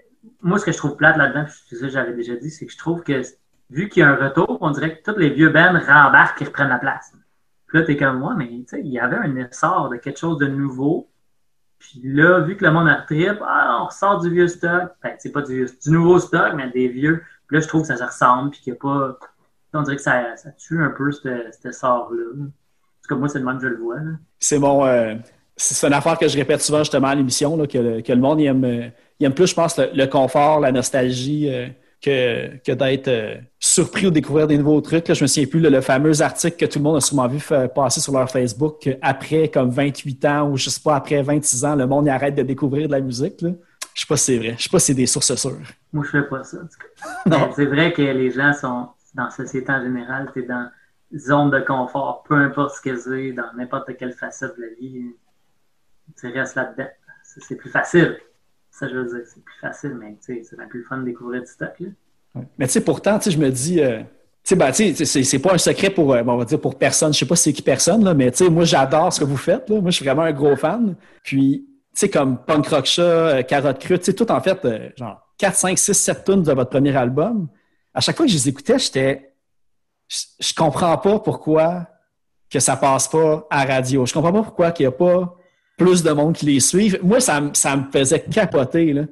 [0.41, 2.73] moi, ce que je trouve plate là-dedans, c'est ça que j'avais déjà dit, c'est que
[2.73, 3.21] je trouve que
[3.69, 6.47] vu qu'il y a un retour, on dirait que tous les vieux bands rembarquent et
[6.47, 7.13] reprennent la place.
[7.67, 10.19] Puis là, t'es comme moi, mais tu sais, il y avait un essor de quelque
[10.19, 11.11] chose de nouveau.
[11.83, 14.93] Puis là, vu que le monde a trip, ah, on ressort du vieux stock.
[15.03, 17.23] Ben, c'est pas du, vieux, du nouveau stock, mais des vieux.
[17.49, 19.19] Puis là, je trouve que ça se ressemble, puis qu'il n'y a pas.
[19.75, 22.23] On dirait que ça, ça tue un peu cet essor-là.
[22.35, 23.97] En tout cas, moi, c'est le même que je le vois.
[24.39, 24.87] C'est mon.
[24.87, 25.17] euh,
[25.57, 28.47] c'est une affaire que je répète souvent justement à l'émission, que, que le monde il
[28.47, 31.69] aime, aime plus, je pense, le, le confort, la nostalgie, euh,
[32.03, 35.07] que, que d'être euh, surpris ou découvrir des nouveaux trucs.
[35.09, 37.29] Là, je me souviens plus, là, le fameux article que tout le monde a sûrement
[37.29, 37.39] vu
[37.75, 41.77] passer sur leur Facebook, après comme 28 ans ou je sais pas, après 26 ans,
[41.77, 43.41] le monde arrête de découvrir de la musique.
[43.41, 43.51] Là.
[43.95, 44.55] Je sais pas si c'est vrai.
[44.59, 45.59] Je sais pas si c'est des sources sûres.
[45.93, 46.59] Moi, je fais pas ça.
[47.27, 47.51] Non.
[47.55, 50.69] C'est vrai que les gens sont, dans la société en général, tu es dans
[51.17, 55.15] zone de confort, peu importe ce que c'est, dans n'importe quelle facette de la vie,
[56.19, 56.89] tu restes là-dedans.
[57.23, 58.19] C'est plus facile.
[58.73, 61.47] Ça, je veux dire, c'est plus facile, mais c'est bien plus fun de découvrir du
[61.47, 61.75] stock.
[62.59, 64.09] Mais tu sais, pourtant, je me dis, euh, tu
[64.45, 67.13] sais, ben, c'est, pas un secret pour, euh, on va dire pour personne.
[67.13, 69.37] Je sais pas c'est qui personne, là, mais tu sais, moi, j'adore ce que vous
[69.37, 69.69] faites.
[69.69, 69.81] Là.
[69.81, 70.97] Moi, je suis vraiment un gros fan.
[71.23, 74.65] Puis, tu sais, comme Punk Rock Chat, euh, Carotte Crue, tu sais, tout en fait,
[74.65, 77.49] euh, genre 4, 5, 6, 7 tunes de votre premier album.
[77.95, 79.35] À chaque fois que je les écoutais, j'étais,
[80.09, 81.87] je, comprends pas pourquoi
[82.51, 84.07] que ça passe pas à radio.
[84.07, 85.37] Je comprends pas pourquoi qu'il y a pas
[85.77, 86.99] plus de monde qui les suivent.
[87.03, 89.03] Moi, ça, me- ça me faisait capoter, là.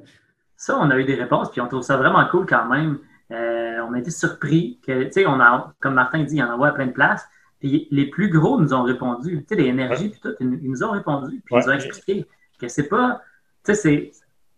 [0.55, 2.99] Ça, on a eu des réponses, puis on trouve ça vraiment cool quand même.
[3.31, 6.53] Euh, on a été surpris que, tu sais, on a, comme Martin dit, il en
[6.53, 7.25] envoie à plein de places.
[7.59, 9.39] Puis les plus gros nous ont répondu.
[9.47, 11.41] Tu sais, les énergies, puis tout, ils, ils nous ont répondu.
[11.45, 12.25] Puis ils nous ont expliqué
[12.59, 13.21] que c'est pas.
[13.63, 14.11] Tu sais, c'est.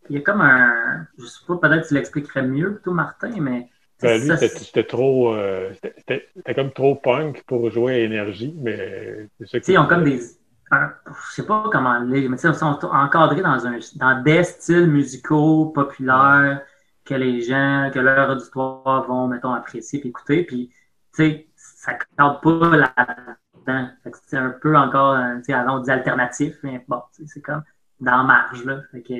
[0.09, 1.05] Il y a comme un.
[1.17, 3.69] Je sais pas, peut-être que tu l'expliquerais mieux, plutôt, Martin, mais.
[4.01, 5.33] Ben, lui, c'était trop.
[5.35, 9.77] euh, c'était- comme trop punk pour jouer à énergie, mais c'est ça Tu sais, ils
[9.77, 10.19] ont comme des.
[11.05, 14.21] Je sais pas comment le dire, mais tu sais, ils sont encadrés dans, un, dans
[14.21, 16.61] des styles musicaux populaires
[17.05, 20.43] que les gens, que leur auditoire vont, mettons, apprécier et écouter.
[20.43, 20.69] Puis,
[21.15, 23.89] tu sais, ça cadre pas là-dedans.
[24.25, 27.63] C'est un peu encore, euh, tu sais, avant on dit alternatif, mais bon, c'est comme
[27.99, 28.81] dans la marge, là.
[28.91, 29.13] Fait que,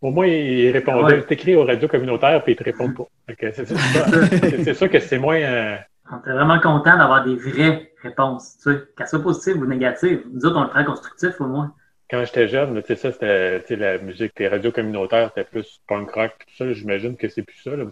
[0.00, 1.14] Au moins, il répondait.
[1.16, 1.22] Ouais.
[1.26, 3.06] T'écris aux radios communautaires, puis ils te répondent pas.
[3.40, 5.36] C'est sûr que c'est moins.
[5.36, 5.76] euh,
[6.10, 10.22] on est vraiment content d'avoir des vraies réponses, tu sais, qu'elles soient positives ou négatives.
[10.32, 11.74] Nous autres, on le prend constructif au moins.
[12.10, 15.48] quand j'étais jeune, tu sais, ça, c'était tu sais, la musique, les radios communautaires, c'était
[15.48, 16.72] plus punk rock, tout ça.
[16.72, 17.70] J'imagine que c'est plus ça.
[17.76, 17.84] Là.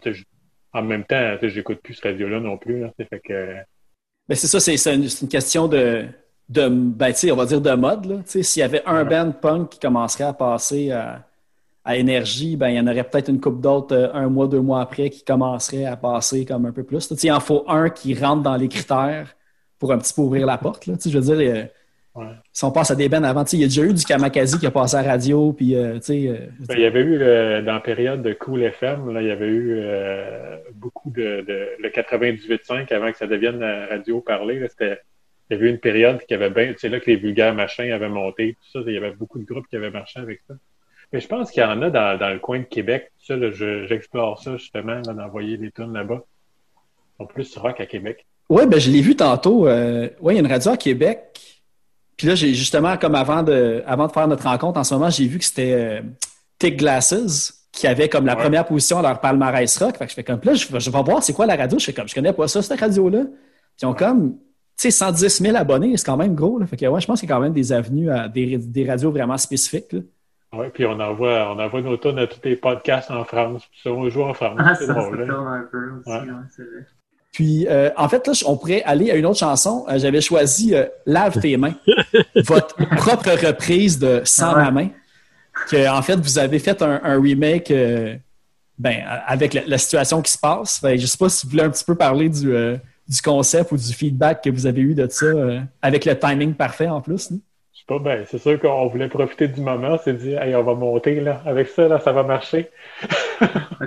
[0.73, 2.81] En même temps, tu sais, j'écoute plus ce radio-là non plus.
[2.81, 3.55] Là, fait que,
[4.29, 6.07] Ben c'est ça, c'est c'est une, c'est une question de,
[6.49, 8.07] de ben, tu sais, on va dire de mode.
[8.07, 8.17] là.
[8.19, 9.05] Tu sais, S'il y avait un Ouais.
[9.05, 11.27] band punk qui commencerait à passer à,
[11.85, 14.61] à énergie, ben, il y en aurait peut-être une couple d'autres euh, un mois, deux
[14.61, 17.09] mois après qui commenceraient à passer comme un peu plus.
[17.09, 19.37] Tu il en faut un qui rentre dans les critères
[19.79, 20.87] pour un petit peu ouvrir la porte.
[20.87, 20.97] Là.
[20.97, 21.65] Tu Je veux dire, euh,
[22.17, 22.27] Ouais.
[22.53, 24.61] si on passe à des bands avant, tu il y a déjà eu du Kamakazi
[24.61, 26.29] qui a passé à la radio, puis euh, tu
[26.61, 29.49] Ben, il y avait eu, dans la période de Cool FM, là, il y avait
[29.49, 29.83] eu
[30.77, 34.61] beaucoup de, de le 98.5 avant que ça devienne la radio parlée.
[34.61, 35.01] Là, c'était,
[35.51, 37.91] il y avait eu une période qui avait bien, c'est là que les vulgaires machins
[37.91, 38.85] avaient monté, tout ça.
[38.87, 40.55] Il y avait beaucoup de groupes qui avaient marché avec ça.
[41.15, 43.13] Mais je pense qu'il y en a dans, dans le coin de Québec.
[43.25, 46.25] Ça, là, je- j'explore ça justement, là, d'envoyer des tunes là-bas.
[47.21, 48.27] En plus, rock à Québec.
[48.51, 49.69] Oui, ben je l'ai vu tantôt.
[49.69, 51.21] Euh, oui, il y a une radio à Québec.
[52.17, 55.09] Puis là, j'ai justement, comme avant de, avant de faire notre rencontre, en ce moment,
[55.09, 56.01] j'ai vu que c'était euh,
[56.59, 58.43] Thick Glasses qui avait comme la Ouais.
[58.43, 59.97] première position à leur palmarès rock.
[59.97, 61.79] Fait que je fais comme, là, je, vais- je vais voir c'est quoi la radio.
[61.79, 63.23] Je fais comme, je connais pas ça, cette radio-là.
[63.81, 64.39] Ils ont comme, tu
[64.77, 66.59] sais, 110 000 abonnés, c'est quand même gros.
[66.59, 66.67] Là.
[66.67, 68.85] Fait que ouais, je pense qu'il y a quand même des avenues à des, des
[68.89, 69.93] radios vraiment spécifiques.
[69.93, 70.01] là.
[70.57, 73.63] Ouais, puis on envoie, on envoie nos tunes à tous les podcasts en France.
[73.71, 74.57] Puis ça, on joue en France.
[74.59, 75.17] Ah, c'est drôle.
[75.19, 75.27] ça hein.
[75.29, 76.31] tourne un peu aussi, Ouais.
[76.33, 76.87] ouais, c'est vrai.
[77.33, 79.85] Puis, euh, en fait, là, on pourrait aller à une autre chanson.
[79.89, 81.75] Euh, J'avais choisi euh, Lave tes mains,
[82.47, 84.65] votre propre reprise de Sans Ah ouais.
[84.65, 84.89] ma main,
[85.69, 88.15] que en fait, vous avez fait un, un remake euh,
[88.79, 90.79] ben, avec la, la situation qui se passe.
[90.79, 92.77] Fait je sais pas si vous voulez un petit peu parler du, euh,
[93.09, 96.55] du concept ou du feedback que vous avez eu de ça, euh, avec le timing
[96.55, 97.33] parfait en plus.
[97.87, 99.91] Pas, ben, c'est sûr qu'on voulait profiter du moment.
[99.93, 101.43] On s'est dit, hey, on va monter, là.
[101.45, 102.71] Avec ça, là, ça va marcher.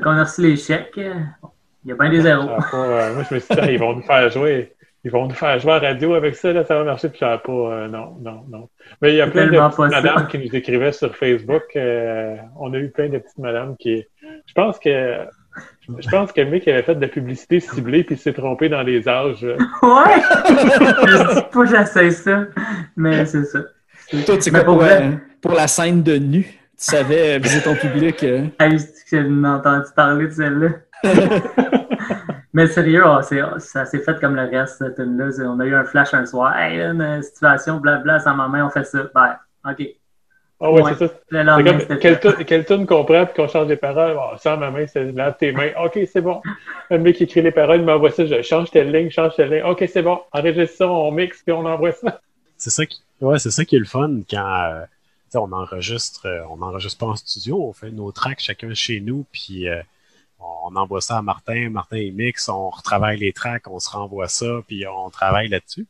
[0.04, 0.98] Qu'on a reçu les chèques.
[0.98, 2.48] Il y a bien des zéros.
[2.48, 4.74] Pas, euh, moi, je me suis dit, ils vont nous faire jouer.
[5.04, 7.10] Ils vont nous faire jouer à radio avec ça, là, ça va marcher.
[7.10, 8.70] Puis, pas, euh, non, non, non.
[9.02, 11.64] Mais il y a C'est plein de petites madames qui nous écrivaient sur Facebook.
[11.76, 15.16] euh, on a eu plein de petites madames qui, je pense que,
[15.98, 18.84] je pense que le mec avait fait de la publicité ciblée puis s'est trompé dans
[18.84, 19.44] les âges.
[19.44, 19.58] Ouais!
[19.82, 22.44] je dis pas j'essaie ça,
[22.96, 23.60] mais c'est ça.
[24.12, 26.43] Toi, c'est Mais quoi pour pour, vrai- euh, pour la scène de nu?
[26.43, 28.24] Tu savais euh, viser ton public.
[28.24, 28.78] euh, Hey,
[29.46, 30.70] entendu parler de celle-là?
[32.54, 35.28] Mais sérieux, oh, c'est- ça s'est fait comme le reste, cette tune-là.
[35.46, 36.58] On a eu un flash un soir.
[36.58, 39.00] Hey, là, une situation, blabla, sans ma main, on fait ça.
[39.13, 39.36] Ben,
[39.70, 39.88] OK.
[40.60, 40.91] Ah ouais, Ouais.
[40.98, 41.13] c'est ça.
[41.30, 41.80] Comme,
[42.48, 42.63] fait.
[42.65, 44.17] tune- qu'on prend puis qu'on change les paroles?
[44.38, 45.70] Sans ma main, c'est lave tes mains.
[45.86, 46.41] OK, c'est bon.
[46.89, 48.26] Le mec qui écrit les paroles, il m'envoie ça.
[48.26, 49.63] Je change telle ligne, change telle ligne.
[49.63, 50.20] OK, c'est bon.
[50.32, 52.20] Enregistre ça, on mixe puis on envoie ça.
[52.58, 54.86] C'est ça qui, ouais, c'est ça qui est le fun quand euh,
[55.36, 59.26] on enregistre, euh, on enregistre pas en studio, on fait nos tracks chacun chez nous,
[59.32, 59.82] puis euh,
[60.39, 64.28] on envoie ça à Martin, Martin il mixe, on retravaille les tracks, on se renvoie
[64.28, 65.88] ça, puis on travaille là-dessus.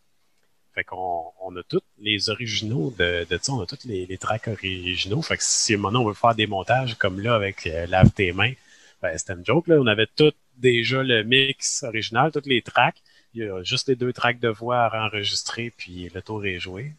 [0.74, 4.18] Fait qu'on on a tous les originaux de, de ça, on a tous les, les
[4.18, 5.22] tracks originaux.
[5.22, 8.32] Fait que si maintenant on veut faire des montages comme là avec euh, Lave tes
[8.32, 8.54] mains,
[9.02, 9.78] ben, c'était une joke, là.
[9.80, 13.02] On avait tout déjà le mix original, toutes les tracks.
[13.38, 16.58] Il y a juste les deux tracks de voix à enregistrer, puis le tour est
[16.60, 16.94] joué.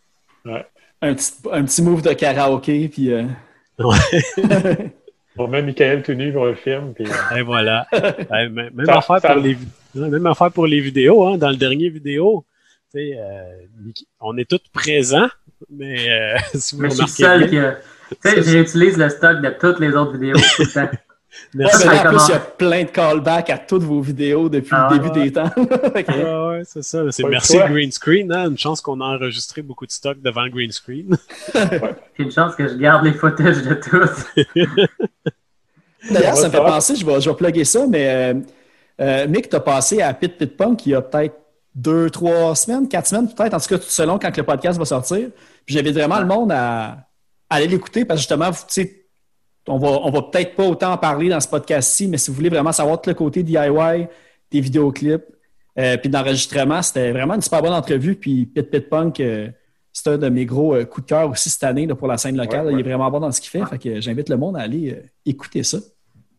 [0.46, 3.12] un, petit, un petit move de karaoké, puis.
[3.12, 3.24] euh,
[5.36, 6.94] On met Michael tout nu pour le film.
[6.94, 7.86] Puis, euh, Et voilà.
[8.30, 9.56] Même, même Ça- affaire ça- pour les,
[9.96, 11.26] ouais, même affaire pour les vidéos.
[11.26, 11.38] Hein.
[11.38, 12.44] Dans le dernier vidéo,
[12.94, 13.42] euh,
[14.20, 15.28] on est tous présents,
[15.70, 17.72] mais euh, si vous Mais je suis seul bien, a.
[18.22, 20.90] Tu sais, j'utilise le stock de toutes les autres vidéos tout le temps.
[21.54, 21.86] Merci.
[21.88, 24.88] Ouais, en plus, il y a plein de callbacks à toutes vos vidéos depuis Ah,
[24.90, 25.24] le début ouais.
[25.26, 25.50] des temps.
[25.92, 27.02] Fait que- Ouais, c'est ça.
[27.10, 28.32] C'est merci green screen.
[28.32, 28.50] Hein.
[28.50, 31.16] Une chance qu'on a enregistré beaucoup de stock devant le green screen.
[31.54, 34.44] J'ai une chance que je garde les footages de tous.
[36.10, 38.34] D'ailleurs, ça me fait penser, je vais, je vais plugger ça, mais euh,
[39.00, 41.34] euh, Mick, t'as passé à Pit Pit Punk il y a peut-être
[41.74, 45.28] deux, trois semaines, quatre semaines peut-être, en tout cas, selon quand le podcast va sortir.
[45.66, 46.86] Puis j'invite vraiment le monde à,
[47.50, 49.04] à aller l'écouter parce que justement, vous- tu sais,
[49.68, 52.36] on va, on va peut-être pas autant en parler dans ce podcast-ci, mais si vous
[52.36, 54.06] voulez vraiment savoir tout le côté DIY,
[54.50, 55.24] des vidéoclips,
[55.78, 58.16] euh, puis d'enregistrement, c'était vraiment une super bonne entrevue.
[58.16, 59.48] Puis Pit Pit Punk, euh,
[59.92, 62.16] c'est un de mes gros euh, coups de cœur aussi cette année là, pour la
[62.18, 62.66] scène locale.
[62.66, 63.64] Ouais, Il est vraiment bon dans ce qu'il fait.
[63.66, 65.78] Fait que j'invite le monde à aller euh, écouter ça.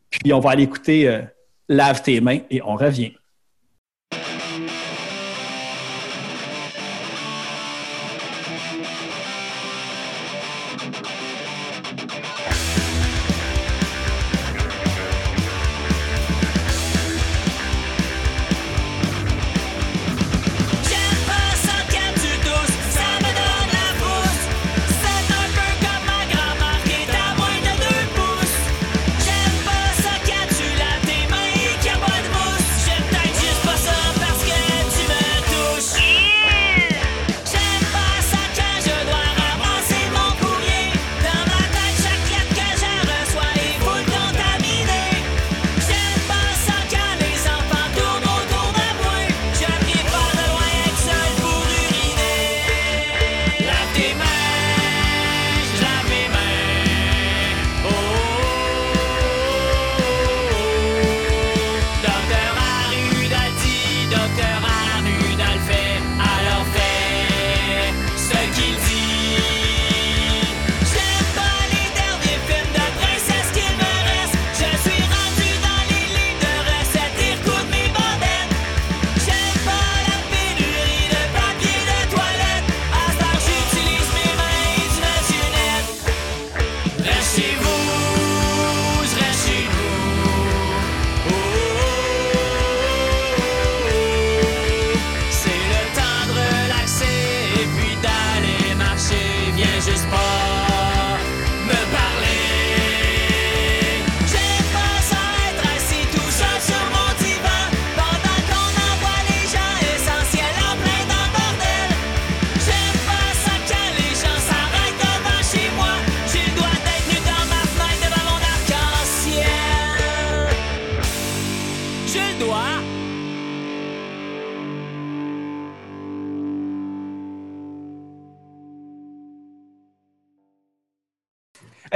[0.10, 1.22] Puis on va aller écouter
[1.68, 3.12] Lave tes mains et on revient.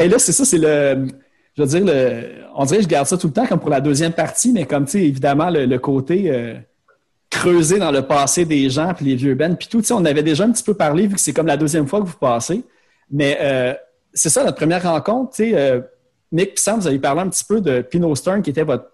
[0.03, 1.07] Et là, c'est ça, c'est le.
[1.55, 3.69] Je veux dire, le, on dirait que je garde ça tout le temps comme pour
[3.69, 6.55] la deuxième partie, mais comme, tu sais, évidemment, le, côté euh,
[7.29, 10.03] creusé dans le passé des gens, puis les vieux bands, puis tout, tu sais, on
[10.03, 12.17] avait déjà un petit peu parlé, vu que c'est comme la deuxième fois que vous
[12.17, 12.63] passez.
[13.11, 13.73] Mais euh,
[14.13, 15.81] c'est ça, notre première rencontre, tu sais, euh,
[16.31, 18.89] Nick vous avez parlé un petit peu de Pino Stern, qui était votre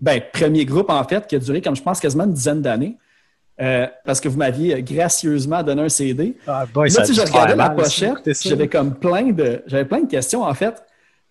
[0.00, 2.98] ben, premier groupe, en fait, qui a duré, comme je pense, quasiment une dizaine d'années.
[3.60, 6.36] Euh, parce que vous m'aviez euh, gracieusement donné un CD.
[6.46, 10.00] Ah, boy, Là, tu sais, je regardais la pochette, j'avais comme plein de, j'avais plein
[10.00, 10.82] de questions en fait.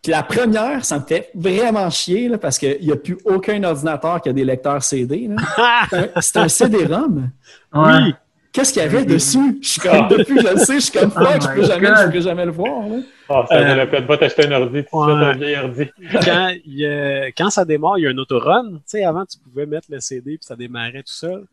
[0.04, 3.64] Puis la première, ça me fait vraiment chier là, parce qu'il n'y a plus aucun
[3.64, 5.30] ordinateur qui a des lecteurs CD.
[5.58, 5.86] Ah!
[6.22, 7.30] C'est un- CD-ROM.
[7.74, 7.82] Ouais.
[7.84, 8.14] Oui,
[8.54, 9.60] Qu'est-ce qu'il y avait dessus?
[9.62, 11.56] Je suis comme, depuis que je le sais, je suis comme, Oh fuck, je my
[11.56, 12.96] peux jamais, je pourrais jamais le voir, là.
[13.30, 15.06] Ah, ça Euh, valait peut-être pas t'acheter un ordi, tu ouais.
[15.06, 15.90] fais un vieil ordi.
[16.66, 18.64] il quand ça démarre, il y a un autorun.
[18.74, 21.46] Tu sais, avant, tu pouvais mettre le CD puis ça démarrait tout seul.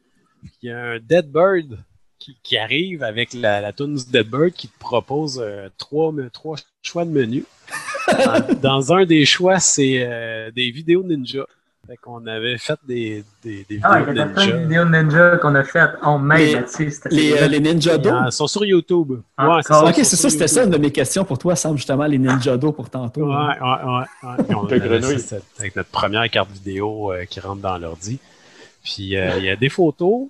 [0.62, 1.78] Il y a un Dead Bird
[2.18, 6.56] qui, qui arrive avec la, la tune Dead Bird qui te propose euh, trois, trois
[6.82, 7.44] choix de menu.
[8.08, 11.44] dans, dans un des choix, c'est euh, des vidéos ninja.
[11.86, 14.56] Fait qu'on avait fait des, des, des Ah, il y vidéos avait plein de ninja.
[14.58, 16.90] vidéos de ninja qu'on a faites en Les- là-dessus.
[16.90, 18.10] c'était- Les, euh, les Ninja Do.
[18.26, 19.20] Ils sont sur YouTube.
[19.38, 19.84] Ah, Ouais, c'est encore.
[19.94, 22.18] ça, Ok, c'est ça, c'était ça une de mes questions pour toi, Sam, justement, les
[22.18, 23.28] Ninja Do pour tantôt.
[23.30, 23.78] Ouais, hein.
[24.22, 24.54] ouais, ouais.
[24.54, 25.14] on avait
[25.58, 28.18] avec notre première carte vidéo euh, qui rentre dans l'ordi.
[28.88, 30.28] Puis euh, il y a des photos.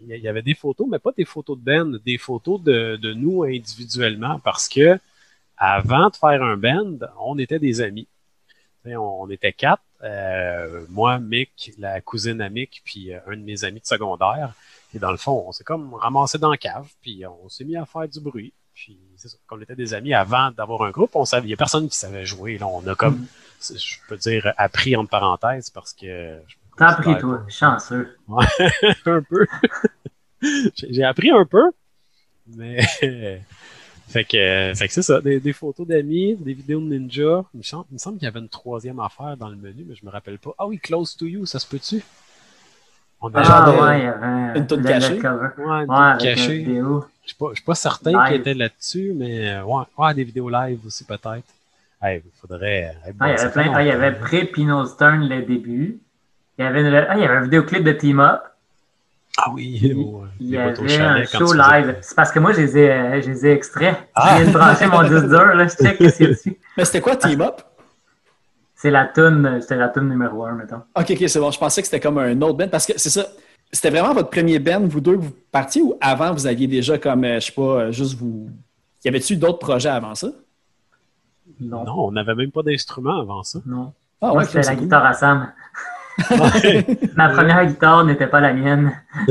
[0.00, 3.14] Il y avait des photos, mais pas des photos de band, des photos de, de
[3.14, 4.98] nous individuellement parce que
[5.56, 8.06] avant de faire un band, on était des amis.
[8.84, 9.82] On, était quatre.
[10.02, 14.52] euh, moi, Mick, la cousine à Mick, puis euh, un de mes amis de secondaire.
[14.94, 17.76] Et dans le fond, on s'est comme ramassé dans la cave, puis on s'est mis
[17.76, 18.52] à faire du bruit.
[18.74, 21.54] Puis c'est ça, qu'on était des amis avant d'avoir un groupe, on savait, il y
[21.54, 22.58] a personne qui savait jouer.
[22.58, 23.26] Là, on a comme,
[23.60, 23.76] Mm.
[23.78, 26.38] je peux dire, appris entre parenthèses parce que.
[26.46, 27.44] je T'as appris, toi.
[27.48, 28.16] Chanceux.
[28.28, 28.46] pas-
[29.06, 29.46] un peu.
[30.76, 31.62] J'ai appris un peu,
[32.56, 32.82] mais.
[34.08, 37.44] fait que, fait que c'est ça, des, des photos d'amis, des vidéos de ninja.
[37.54, 39.84] Il me semble, il me semble qu'il y avait une troisième affaire dans le menu,
[39.88, 40.50] mais je me rappelle pas.
[40.58, 42.02] Ah oui, Close to You, ça se peut-tu?
[43.20, 45.14] On a Un Ah, genre de- ouais, il y avait une toune le- cachée?
[45.20, 46.58] Ouais, une Ouais, cachée.
[46.58, 47.04] vidéo.
[47.22, 50.24] Je suis pas, je suis pas certain qu'il était là-dessus, mais euh, ouais, ouais, des
[50.24, 51.44] vidéos live aussi peut-être.
[52.06, 52.94] Il faudrait.
[53.06, 53.72] bon, Ah, il y avait plein.
[53.74, 54.24] Ah, il y avait longtemps.
[54.24, 56.00] pré-Pino Stern le début.
[56.58, 58.40] Il y avait, une- ah, il y avait un vidéoclip de Team Up.
[59.36, 59.80] Ah oui,
[60.38, 61.96] Il y avait un show live.
[62.02, 63.96] C'est parce que moi, je les ai, euh, je les ai extraits.
[64.14, 64.36] Ah!
[64.38, 65.66] Je viens de brancher mon disque dur, là.
[65.66, 66.56] Je check qu'est-ce qu'il y a dessus.
[66.76, 67.60] Mais c'était quoi Team Up?
[68.76, 70.82] C'est la tune, c'était la tune numéro un, mettons.
[70.94, 71.50] Ok, ok, c'est bon.
[71.50, 73.24] Je pensais que c'était comme un autre band parce que c'est ça.
[73.72, 76.96] C'était vraiment votre premier band, vous deux, que vous partiez ou avant vous aviez déjà
[76.98, 78.48] comme, euh, je sais pas, euh, juste vous.
[79.04, 80.28] Y avait-tu d'autres projets avant ça?
[81.60, 81.84] Non.
[81.84, 83.58] Non, on n'avait même pas d'instrument avant ça.
[83.66, 83.92] Non.
[84.20, 84.84] Ah Moi, ouais, c'était c'est la cool.
[84.84, 85.52] guitare à Sam.
[86.30, 88.92] Ouais, Ma première guitare n'était pas la mienne.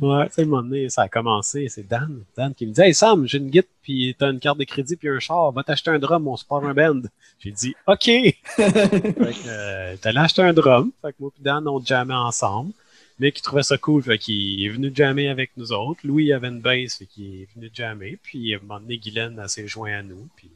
[0.00, 1.68] ouais tu sais, à un moment donné, ça a commencé.
[1.68, 2.24] C'est Dan.
[2.36, 4.96] Dan qui me dit Hey Sam, j'ai une guitare, puis t'as une carte de crédit,
[4.96, 7.02] puis un char, va t'acheter un drum, on se part un band.
[7.38, 8.04] J'ai dit OK.
[8.04, 8.34] fait
[8.72, 10.92] que, euh, t'allais acheter un drum.
[11.02, 12.72] Fait que moi et Dan, on jammait ensemble.
[13.18, 16.00] Mais qui trouvait ça cool, fait qu'il est venu jammer avec nous autres.
[16.04, 18.18] Louis il avait une bass, fait qu'il est venu jammer.
[18.22, 20.26] Puis à un moment donné, Guylaine s'est joint à nous.
[20.36, 20.50] Puis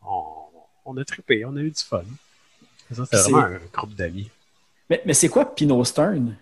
[0.00, 0.22] on,
[0.84, 2.04] on a trippé, on a eu du fun.
[2.94, 4.30] Ça, C'est- vraiment un groupe d'amis.
[4.90, 6.34] Mais, mais c'est quoi Pino Stern?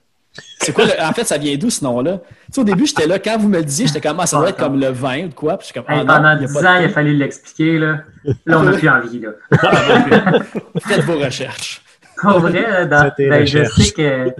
[0.60, 2.18] C'est quoi le- En fait, ça vient d'où ce nom-là?
[2.46, 4.38] Tu sais, au début, j'étais là, quand vous me le disiez, j'étais comme, ah, ça
[4.38, 5.58] doit être comme le vin ou de quoi?
[5.58, 6.88] Puis comme, Hey, ah non, pendant il y a 10 pas de ans, il a
[6.88, 7.78] fallu l'expliquer.
[7.78, 8.00] Là.
[8.46, 9.20] là, on n'a plus envie.
[9.20, 9.30] Là.
[10.80, 11.82] Faites vos recherches.
[12.20, 14.34] Pour vrai, dans- ben, je sais que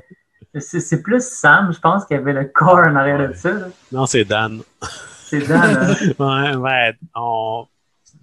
[0.60, 3.50] c'est c'est plus Sam, je pense, qui avait le corps en arrière de ça.
[3.52, 3.66] là.
[3.92, 4.60] Non, c'est Dan.
[5.26, 5.76] C'est Dan.
[5.80, 5.94] hein.
[6.18, 6.94] Ouais, ouais.
[7.14, 7.66] on-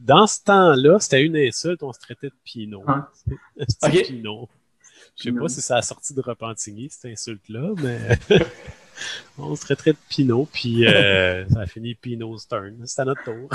[0.08, 2.84] Dans ce temps-là, c'était une insulte, on se traitait de Pinot.
[3.84, 4.04] Ok.
[4.08, 4.48] Pinot.
[5.18, 8.00] Je sais pas si ça a sorti de Repentigny, cette insulte-là, mais
[9.38, 12.76] on se traitait de Pinot, puis euh, ça a fini Pinot Stern.
[12.86, 13.50] C'était à notre tour.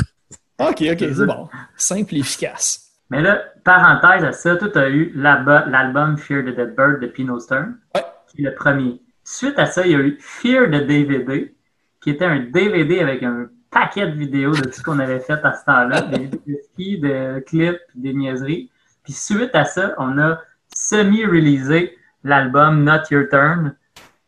[0.59, 1.49] OK, OK, c'est bon.
[1.77, 2.89] Simple et efficace.
[3.11, 7.07] Mais là, parenthèse à ça, tu as eu l'albu- l'album Fear the Dead Bird de
[7.07, 8.03] Pino Stern, Ouais.
[8.29, 9.01] qui est le premier.
[9.25, 11.55] Suite à ça, il y a eu Fear the DVD,
[12.03, 15.41] qui était un DVD avec un paquet de vidéos de tout ce qu'on avait fait
[15.43, 18.71] à ce temps-là, des vidéos de ski, de clips, des niaiseries.
[19.03, 20.39] Puis suite à ça, on a
[20.75, 23.75] semi-réalisé l'album Not Your Turn,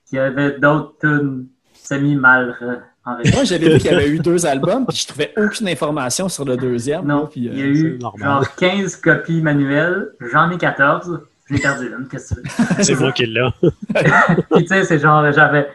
[0.07, 3.37] qui avait d'autres tunes semi-mal euh, enregistrées.
[3.37, 6.45] Moi, j'avais vu qu'il y avait eu deux albums, puis je trouvais aucune information sur
[6.45, 7.05] le deuxième.
[7.05, 10.13] Non, là, puis, il y a euh, eu genre 15 copies manuelles.
[10.33, 11.21] J'en ai 14.
[11.51, 12.09] J'ai perdu une.
[12.09, 12.83] Qu'est-ce que tu veux?
[12.83, 13.49] C'est moi qui l'ai.
[13.63, 15.69] Puis tu sais, c'est genre, j'avais.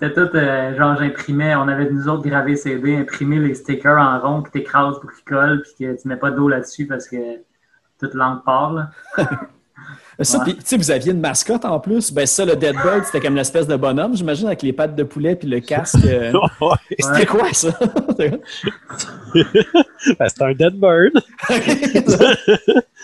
[0.00, 4.20] C'était tout, euh, genre, j'imprimais, on avait nous autres gravé CD, imprimer les stickers en
[4.20, 7.16] rond, puis t'écrases pour qu'ils collent, puis que tu mets pas d'eau là-dessus parce que
[7.98, 8.90] toute langue part, là.
[10.20, 10.44] Ça, Ouais.
[10.46, 12.12] puis, tu sais, vous aviez une mascotte en plus.
[12.12, 15.04] Ben, ça, le Dead Bird, c'était comme l'espèce de bonhomme, j'imagine, avec les pattes de
[15.04, 16.04] poulet puis le casque.
[16.04, 16.74] euh, Ouais.
[16.98, 17.68] C'était quoi, ça?
[18.18, 18.38] Ben,
[20.28, 21.12] c'est un dead bird.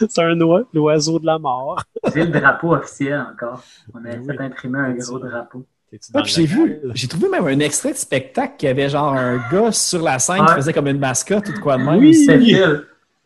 [0.09, 1.81] c'est un oie, l'oiseau de la mort.
[2.13, 3.63] J'ai le drapeau officiel encore.
[3.95, 4.45] On a Ben fait oui.
[4.47, 5.65] imprimer un gros drapeau.
[6.13, 9.71] Dans j'ai vu, j'ai trouvé même un extrait de spectacle qui avait genre un gars
[9.71, 11.99] sur la scène qui faisait comme une mascotte ou de quoi de même.
[11.99, 12.27] Oui.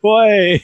[0.02, 0.62] Ouais!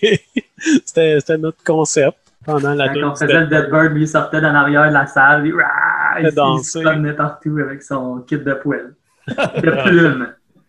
[0.85, 3.17] c'était, notre concept pendant la Quand on tournée.
[3.17, 6.65] faisait le Dead Bird, lui, il sortait d'en arrière de la salle, rah, il, il
[6.65, 8.95] se promenait partout avec son kit de poêle.
[9.27, 10.29] De plume.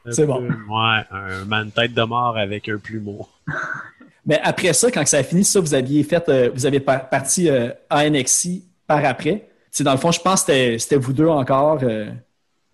[0.10, 0.42] C'est bon.
[0.44, 3.28] Ouais, un man tête de mort avec un plumeau.
[4.26, 7.10] Mais après ça, quand ça a fini, ça, vous aviez fait, euh, vous avez par-
[7.10, 9.50] parti euh, à NXI par après.
[9.76, 11.80] Sais, dans le fond, je pense que c'était- c'était vous deux encore.
[11.84, 12.10] euh,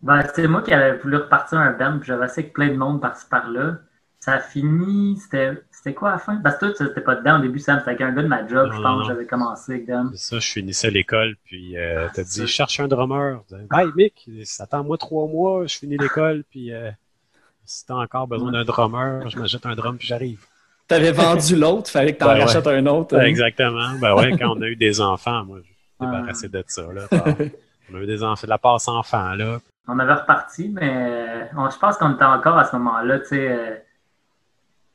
[0.04, 2.76] Ben, c'était moi qui avais voulu repartir un band, puis j'avais assez que plein de
[2.76, 3.78] monde par-ci par-là.
[4.20, 6.36] Ça a fini, c'était c'était quoi à la fin?
[6.38, 8.48] Parce que toi, t'étais pas dedans au début, Sam, c'était avec un gars de ma
[8.48, 10.12] job, je pense, j'avais commencé avec Dom.
[10.14, 12.46] C'est ça, je finissais l'école, puis euh, t'as c'est dit, ça.
[12.46, 13.42] je cherche un drummer.
[13.72, 14.30] Hey, Mick,
[14.60, 16.92] attends-moi trois mois, je finis l'école, puis euh,
[17.66, 20.46] si t'as encore besoin d'un drummer, je m'achète un drum, puis j'arrive.
[20.88, 22.42] T'avais vendu l'autre, fallait que t'en Ben ouais.
[22.44, 23.16] rachètes un autre.
[23.18, 23.22] hein.
[23.22, 23.94] Exactement.
[24.00, 25.71] Ben ouais, quand on a eu des enfants, moi, je
[26.06, 26.16] suis Ah.
[26.18, 26.82] débarrassé de ça.
[26.94, 27.02] Là,
[27.92, 29.60] on a eu des enfants, de la passe enfant, là.
[29.88, 33.52] On avait reparti, mais on- je pense qu'on était encore à ce moment-là, tu sais.
[33.52, 33.76] euh,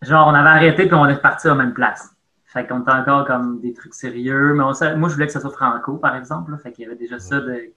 [0.02, 2.10] genre, on avait arrêté puis on est reparti à la même place.
[2.46, 4.54] Fait qu'on était encore comme des trucs sérieux.
[4.54, 6.52] Mais on moi, je voulais que ça soit franco, par exemple.
[6.52, 6.58] là.
[6.58, 7.72] fait qu'il y avait déjà ça de.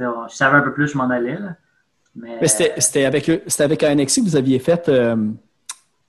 [0.00, 1.38] de- Je savais un peu plus, je m'en allais.
[1.38, 1.54] Là.
[2.16, 4.88] Mais, Mais c'était c'était avec, avec un que vous aviez fait.
[4.88, 5.16] Euh,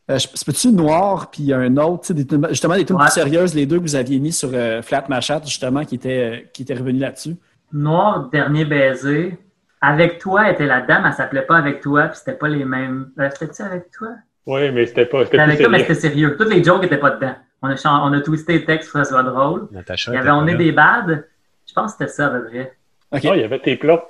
[0.09, 2.95] euh, je- c'est peux-tu Noir, puis un autre, tu sais, des tunes- justement des tunes
[2.97, 3.03] Ouais.
[3.05, 6.49] plus sérieuses, les deux que vous aviez mis sur euh, Flat Machat, justement, qui était,
[6.53, 7.35] qui était revenu là-dessus?
[7.71, 9.37] Noir, dernier baiser.
[9.81, 13.09] Avec toi était la dame, elle s'appelait pas avec toi, puis c'était pas les mêmes.
[13.19, 14.09] Euh, C'était-tu avec toi?
[14.45, 15.25] Oui, mais c'était pas.
[15.25, 15.93] C'était avec toi, mais sérieux.
[15.95, 16.37] c'était sérieux.
[16.37, 17.35] Toutes les jokes étaient pas dedans.
[17.61, 19.67] On a, chan- on a twisté le texte pour que ça soit drôle.
[19.71, 20.11] Natacha.
[20.11, 21.25] Il y avait On est des bad.
[21.67, 22.73] Je pense que c'était ça à peu près.
[23.11, 23.21] OK.
[23.25, 24.05] Ah, il y avait tes plats.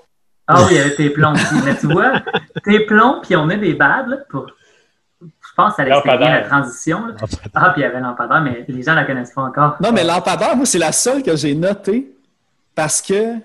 [0.48, 1.56] Ah oui, il y avait tes plombs aussi.
[1.64, 2.14] Mais tu vois,
[2.64, 4.48] tes plombs, puis on est des bad, là, pour...
[5.56, 7.06] je pense que ça explique bien la transition.
[7.06, 7.14] là.
[7.54, 9.76] Ah, puis il y avait Lampadaire, mais les gens la connaissent pas encore.
[9.82, 12.12] Non, mais Lampadaire, moi, c'est la seule que j'ai notée
[12.76, 13.36] parce que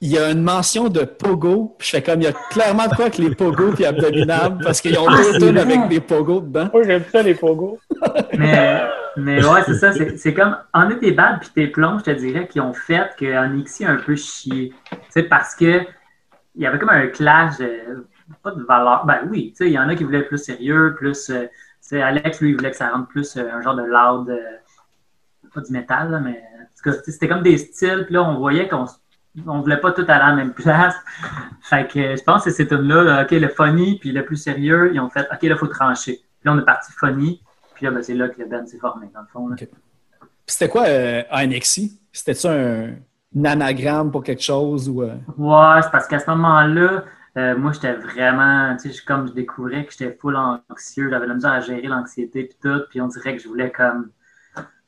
[0.00, 1.74] il y a une mention de Pogo.
[1.78, 4.62] Puis je fais comme, il y a clairement de quoi avec les Pogo puis Abdominable
[4.62, 5.60] parce qu'ils ont Ah, deux tunes vrai.
[5.62, 6.68] avec des Pogo dedans.
[6.74, 7.78] Oui, j'aime ça, les pogos.
[8.36, 8.82] Mais,
[9.16, 9.92] mais ouais, c'est ça.
[9.92, 12.74] C'est c'est comme, on est des bad, puis tes plombs, je te dirais, qui ont
[12.74, 14.74] fait que a un peu chié.
[14.90, 15.80] Tu sais, parce que
[16.56, 18.06] il y avait comme un clash, de-
[18.42, 19.04] pas de valeur.
[19.06, 21.30] Ben oui, tu sais, il y en a qui voulaient être plus sérieux, plus.
[21.30, 21.50] euh, tu
[21.80, 24.38] sais, Alex, lui, il voulait que ça rentre plus euh, un genre de loud, euh,
[25.54, 28.38] pas du métal, là, mais en tout cas, c'était comme des styles, puis là, on
[28.38, 28.86] voyait qu'on
[29.46, 30.94] on voulait pas tout aller à la même place.
[31.62, 34.90] Fait que je pense que c'est là là, OK, le funny, puis le plus sérieux,
[34.94, 36.14] ils ont fait, OK, là, il faut trancher.
[36.40, 37.42] Puis là, on est parti funny,
[37.74, 39.48] puis là, ben, c'est là que le band s'est formé, dans le fond.
[39.48, 39.54] là.
[39.60, 39.68] OK.
[39.68, 39.78] Puis
[40.46, 40.84] C'était quoi
[41.30, 41.98] Anexi?
[42.12, 42.90] C'était-tu un,
[43.36, 45.02] un anagramme pour quelque chose ou.
[45.02, 47.04] Ouais, c'est parce qu'à ce moment-là,
[47.36, 51.34] euh, moi, j'étais vraiment, tu sais, comme je découvrais que j'étais full anxieux, j'avais la
[51.34, 54.10] misère à gérer l'anxiété puis tout, puis on dirait que je voulais comme,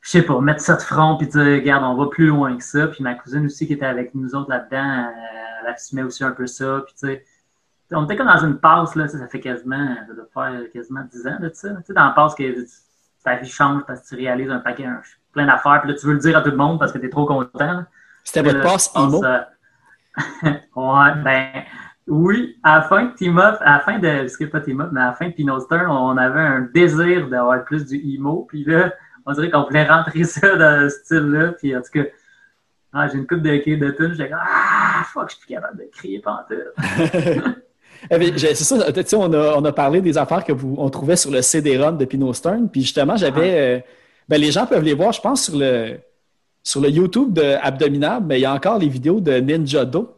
[0.01, 2.63] je sais pas, mettre ça de front puis dire, regarde, on va plus loin que
[2.63, 2.87] ça.
[2.87, 5.11] Puis ma cousine aussi qui était avec nous autres là-dedans, euh,
[5.61, 7.25] elle assumait aussi un peu ça, puis tu sais,
[7.91, 11.01] on était comme dans une passe, là, tu ça fait quasiment, ça doit faire quasiment
[11.11, 11.69] 10 ans de ça.
[11.69, 12.43] Tu sais, dans la passe que
[13.23, 15.01] ta vie change parce que tu réalises un paquet, un-
[15.33, 17.09] plein d'affaires, puis là, tu veux le dire à tout le monde parce que t'es
[17.09, 17.83] trop content.
[18.23, 19.23] C'était votre passe emo?
[19.23, 19.39] euh,
[20.75, 21.63] ouais, ben
[22.07, 25.01] oui, à la fin de Team Up, à la fin de, pas Team Up, mais
[25.01, 28.63] à la fin de Pinot Stern, on avait un désir d'avoir plus du emo, puis
[28.63, 28.93] là,
[29.25, 32.09] on dirait qu'on voulait rentrer ça dans ce style-là, puis en tout cas,
[32.93, 35.53] ah, j'ai une coupe de cris de tunes, j'étais comme ah fuck, je suis plus
[35.55, 36.57] capable de crier pantoute.
[38.11, 40.87] Eh c'est ça, tu sais, on a, on a parlé des affaires que vous, on
[40.87, 43.79] trouvait sur le CD-ROM de Pinot Stern, puis justement, j'avais, euh,
[44.29, 45.97] ben, les gens peuvent les voir, je pense, sur le,
[46.61, 50.16] sur le YouTube de Abdominable, mais il y a encore les vidéos de Ninja Do,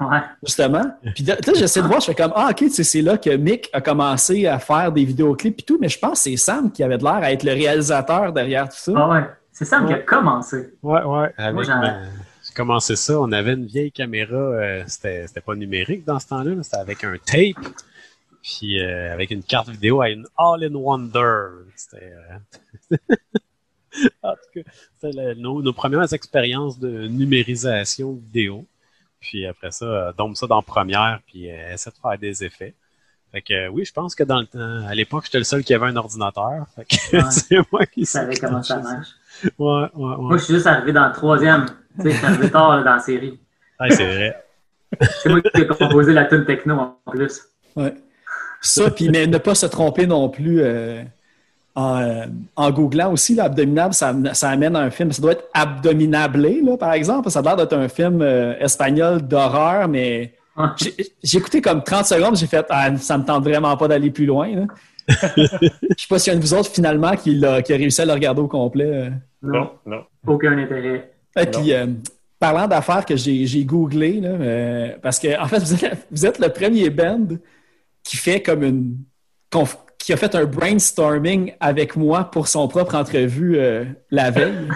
[0.00, 0.20] Ouais.
[0.42, 0.84] justement.
[1.14, 3.80] Puis là, j'essaie de voir, je fais comme, ah, ok, c'est là que Mick a
[3.80, 6.96] commencé à faire des vidéoclips et tout, mais je pense que c'est Sam qui avait
[6.98, 8.92] de l'air à être le réalisateur derrière tout ça.
[8.96, 9.24] Ah ouais.
[9.52, 10.72] C'est Sam qui a commencé.
[10.82, 11.32] Ouais, ouais.
[11.36, 13.20] Avec Moi, j'en- ma- J'ai commencé ça.
[13.20, 14.34] On avait une vieille caméra.
[14.34, 16.54] euh, c'était c'était pas numérique dans ce temps-là.
[16.54, 17.62] là, C'était avec un tape.
[18.42, 21.46] Puis euh, avec une carte vidéo à une All-in-Wonder.
[21.76, 22.10] C'était.
[22.90, 22.96] euh,
[24.22, 24.70] en tout cas,
[25.00, 28.64] c'était le- nos, nos premières expériences de numérisation vidéo.
[29.20, 32.74] Puis après ça, euh, dompe ça dans Première, puis euh, essaie de faire des effets.
[33.32, 35.62] Fait que euh, oui, je pense que dans le temps, à l'époque, j'étais le seul
[35.62, 36.66] qui avait un ordinateur.
[36.74, 37.30] Fait que Ouais.
[37.30, 39.08] c'est moi qui savais comment ça marche.
[39.44, 40.16] Ouais, ouais, ouais.
[40.18, 41.66] Moi, je suis juste arrivé dans le troisième.
[41.96, 43.38] Tu sais, je suis arrivé tard là, dans la série.
[43.78, 44.44] Ouais, c'est vrai.
[45.22, 47.40] C'est moi qui ai composé la tune techno en plus.
[47.76, 47.94] Ouais.
[48.60, 51.02] Ça, puis mais ne pas se tromper non plus euh,
[51.74, 52.24] en, euh,
[52.56, 55.12] en googlant aussi, là, Abdominable, ça, ça amène à un film.
[55.12, 57.30] Ça doit être Abdominablé, là, par exemple.
[57.30, 60.34] Ça a l'air d'être un film euh, espagnol d'horreur, mais
[61.22, 64.26] j'ai écouté comme 30 secondes, j'ai fait ah, ça me tente vraiment pas d'aller plus
[64.26, 64.48] loin.
[64.54, 64.62] là.
[65.36, 65.46] Je
[65.96, 68.00] sais pas s'il y a un de vous autres finalement qui, l'a- qui a réussi
[68.02, 68.84] à le regarder au complet.
[68.86, 69.10] euh.
[69.42, 70.02] Non, non.
[70.26, 71.10] Aucun intérêt.
[71.38, 71.86] Et puis, euh,
[72.38, 76.38] parlant d'affaires que j'ai googlé, là, euh, parce que en fait, vous êtes, vous êtes
[76.38, 77.26] le premier band
[78.04, 78.96] qui fait comme une.
[80.00, 84.68] Qui a fait un brainstorming avec moi pour son propre entrevue euh, la veille.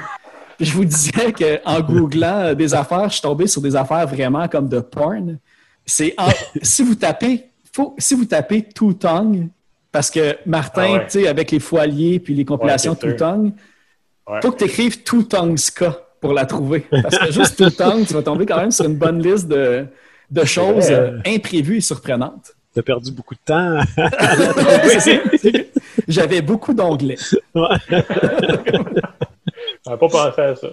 [0.61, 4.69] Je vous disais qu'en googlant des affaires, je suis tombé sur des affaires vraiment comme
[4.69, 5.39] de porn.
[5.87, 6.15] C'est
[6.63, 9.49] si vous tapez, faut, si vous tapez Two Tongue,
[9.91, 11.05] parce que Martin, Ah ouais.
[11.07, 13.17] tu sais, avec les foiliers puis les compilations Ouais, Two.
[13.17, 13.53] Tongue,
[14.27, 14.39] Ouais.
[14.43, 15.99] faut que tu écrives Two Tongue Ska.
[16.21, 16.87] pour la trouver.
[17.03, 19.87] Parce que juste le temps, tu vas tomber quand même sur une bonne liste de,
[20.31, 20.91] de choses
[21.27, 22.53] imprévues et surprenantes.
[22.75, 23.79] T'as perdu beaucoup de temps.
[26.09, 27.17] J'avais beaucoup d'onglets.
[27.55, 27.69] On
[29.91, 30.69] n'a pas pensé à ça.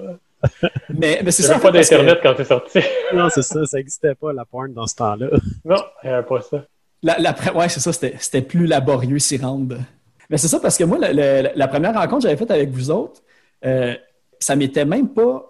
[0.89, 1.55] Mais, mais c'est Il ça.
[1.57, 2.79] n'y en avait pas parce que d'Internet quand t'es sorti.
[3.13, 5.27] non, c'est ça, ça n'existait pas, la porn, dans ce temps-là.
[5.65, 6.65] non, il n'y avait pas ça.
[7.03, 9.77] La, ouais, c'est ça, c'était plus laborieux s'y rendre.
[10.29, 12.69] Mais c'est ça parce que moi, le- le- la première rencontre que j'avais faite avec
[12.69, 13.21] vous autres,
[13.65, 13.93] euh,
[14.39, 15.45] ça m'était même pas.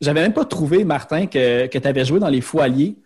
[0.00, 2.96] J'avais même pas trouvé, Martin, que, que tu avais joué dans les foiliers.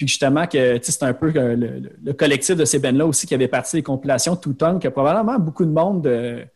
[0.00, 3.26] Puis justement, que c'est un peu euh, le, le- le collectif de ces bands-là aussi
[3.26, 6.46] qui avait parti des compilations tout tongue, que probablement beaucoup de monde, de,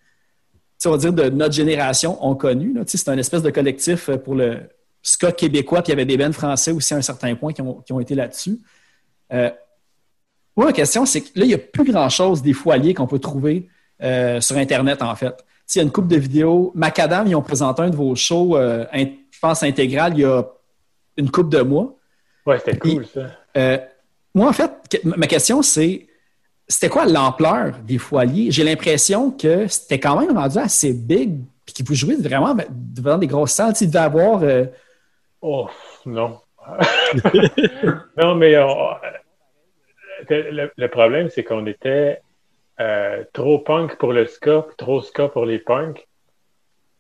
[0.87, 2.75] on va dire de notre génération, ont connu.
[2.87, 4.61] C'est un espèce de collectif euh, pour le
[5.03, 7.61] ska québécois, puis il y avait des bands français aussi à un certain point qui
[7.61, 8.61] ont, été là-dessus.
[9.31, 9.51] Euh,
[10.57, 13.19] moi, ma question, c'est que là, il n'y a plus grand-chose des foiliers qu'on peut
[13.19, 13.69] trouver
[14.41, 15.45] sur Internet, en fait.
[15.75, 16.73] Il y a une coupe de vidéos.
[16.75, 20.45] Macadam, ils ont présenté un de vos shows, euh, je pense, intégral, il y a
[21.19, 21.95] une coupe de mois.
[22.47, 23.27] Ouais, c'était cool, ça.
[23.57, 23.79] Euh,
[24.35, 26.07] moi, en fait, que- ma question, c'est
[26.67, 28.51] c'était quoi l'ampleur des foiliers?
[28.51, 33.19] J'ai l'impression que c'était quand même rendu assez big, puis qu'ils vous jouez vraiment devant
[33.19, 33.75] des grosses salles.
[33.75, 34.43] Tu devait avoir.
[34.43, 34.65] euh,
[35.43, 35.69] Oh,
[36.07, 36.39] non.
[38.17, 38.95] non, mais on-
[40.31, 42.21] le, le problème, c'est qu'on était
[42.81, 46.07] euh, trop punk pour le ska, puis trop ska pour les punks.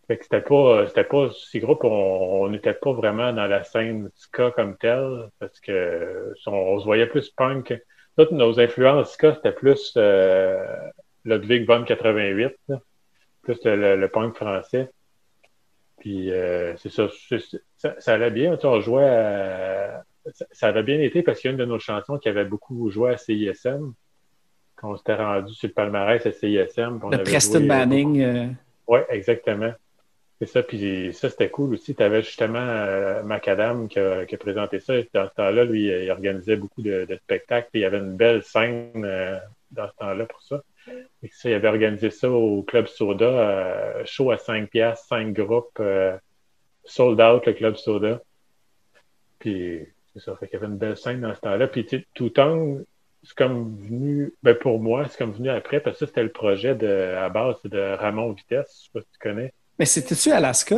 [0.06, 3.46] Fait que c'était pas, c'était pas si gros, puis on on n'était pas vraiment dans
[3.46, 7.74] la scène ska comme telle, parce que on, on se voyait plus punk.
[8.18, 10.62] Toutes nos influences ska, c'était plus euh,
[11.24, 12.80] Ludwig von 88, là.
[13.42, 14.90] plus le, le- le punk français.
[16.00, 17.08] Puis euh, c'est ça,
[17.78, 18.54] ça, ça allait bien.
[18.56, 21.58] Tu sais, on jouait à- ça, ça avait bien été parce qu'il y a une
[21.58, 23.92] de nos chansons qui avait beaucoup joué à CISM.
[24.76, 26.98] Quand on s'était rendu sur le palmarès à CISM.
[27.10, 28.22] le Preston euh, Manning.
[28.22, 28.46] euh,
[28.88, 29.72] oui, exactement.
[30.40, 31.94] C'est ça, puis ça, c'était cool aussi.
[31.94, 34.94] Tu avais justement euh, Macadam qui a, présenté ça.
[35.12, 37.70] Dans ce temps-là, lui, il organisait beaucoup de, de spectacles.
[37.74, 39.38] Il y avait une belle scène euh,
[39.70, 40.62] dans ce temps-là pour ça.
[41.22, 45.32] Et ça, il avait organisé ça au Club Soda, euh, show à 5 piastres, 5
[45.32, 46.16] groupes, euh,
[46.84, 48.20] sold out, le Club Soda.
[49.38, 51.68] Puis c'est ça, fait qu'il y avait une belle scène dans ce temps-là.
[51.68, 52.78] Puis tout temps,
[53.22, 56.32] c'est comme venu, ben pour moi, c'est comme venu après, parce que ça, c'était le
[56.32, 59.52] projet de, à base de Ramon Vitesse, je sais pas si tu connais.
[59.78, 60.76] Mais c'était-tu Alaska?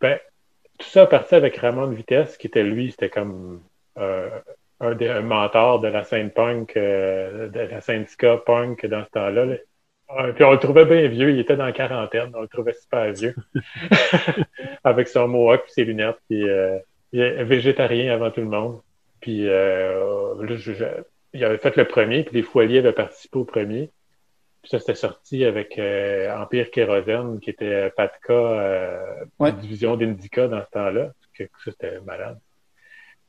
[0.00, 0.18] Ben,
[0.78, 3.62] tout ça a parti avec Ramon Vitesse, qui était lui, c'était comme
[3.98, 4.28] euh,
[4.80, 8.06] un des un mentor de la scène punk, euh, de la scène
[8.46, 9.44] punk dans ce temps-là.
[9.44, 9.54] là.
[10.10, 12.72] Euh, Puis on le trouvait bien vieux, il était dans la quarantaine, on le trouvait
[12.72, 13.34] super vieux.
[14.84, 16.78] avec son mohawk et ses lunettes, puis euh,
[17.12, 18.80] il est végétarien avant tout le monde.
[19.20, 20.34] Puis euh,
[21.34, 23.90] il avait fait le premier, puis les foiliers avaient participé au premier.
[24.68, 29.50] Puis ça, c'était sorti avec euh, Empire Kérosène, qui était Patka, euh, Ouais.
[29.50, 31.12] division d'Indica dans ce temps-là.
[31.38, 32.38] Ça, c'était malade.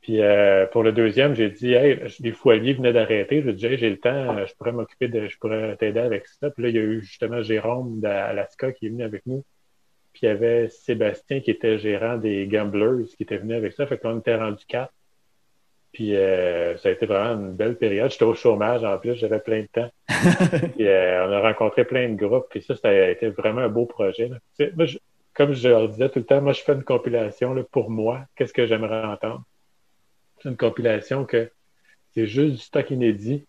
[0.02, 3.42] Puis euh, pour le deuxième, j'ai dit, hey, les foiliers venaient d'arrêter.
[3.42, 6.26] J'ai dit, hey, j'ai le temps, euh, je pourrais m'occuper de, je pourrais t'aider avec
[6.26, 6.50] ça.
[6.50, 9.42] Puis là, il y a eu justement Jérôme d'Alaska qui est venu avec nous.
[10.12, 13.86] Puis il y avait Sébastien qui était gérant des Gamblers qui était venu avec ça.
[13.86, 14.92] Fait que là, on était rendu quatre.
[15.92, 18.10] Puis euh, ça a été vraiment une belle période.
[18.10, 19.90] J'étais au chômage en plus, j'avais plein de temps.
[20.76, 22.46] Puis euh, on a rencontré plein de groupes.
[22.50, 24.28] Puis ça, ça a été vraiment un beau projet.
[24.28, 24.36] là.
[24.56, 24.98] Tu sais, moi, je-
[25.34, 28.24] comme je leur disais tout le temps, moi, je fais une compilation là, pour moi.
[28.36, 29.42] Qu'est-ce que j'aimerais entendre?
[30.42, 31.50] C'est une compilation que
[32.14, 33.46] c'est juste du stock inédit.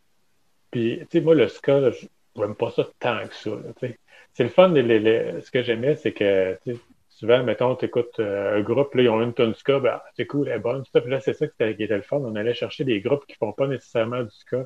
[0.72, 2.08] Puis, tu sais, moi, le ska, là, je
[2.42, 3.50] n'aime pas ça tant que ça.
[3.52, 4.00] là, tu sais.
[4.34, 4.70] c'est le fun.
[4.70, 6.80] les- les- les- ce que j'aimais, c'est que tu sais,
[7.22, 10.48] souvent, mettons, tu écoutes un groupe, là, ils ont une tonne ska, ben, c'est cool,
[10.48, 10.84] elle est bonne.
[10.92, 12.18] Puis là, c'est ça qui était, le fun.
[12.18, 14.66] On allait chercher des groupes qui font pas nécessairement du ska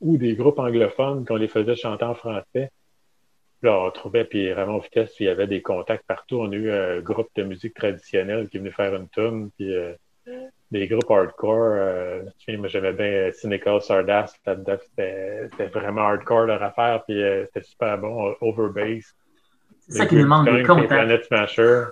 [0.00, 2.70] ou des groupes anglophones qu'on les faisait chanter en français.
[3.62, 6.36] Là, on trouvait, puis Ramon Vitesse, il y avait des contacts partout.
[6.40, 9.92] On a eu un groupe de musique traditionnelle qui venait faire une tune, puis euh,
[10.70, 11.74] des groupes hardcore.
[11.74, 12.22] Euh,
[12.56, 14.78] moi, j'aimais bien euh, Cynical Sardas là-dedans.
[14.80, 18.34] C'était vraiment hardcore leur affaire, puis euh, c'était super bon.
[18.40, 19.14] Overbass.
[19.90, 20.88] C'est ça qui nous manque, des contacts.
[20.88, 21.84] Planet Smasher.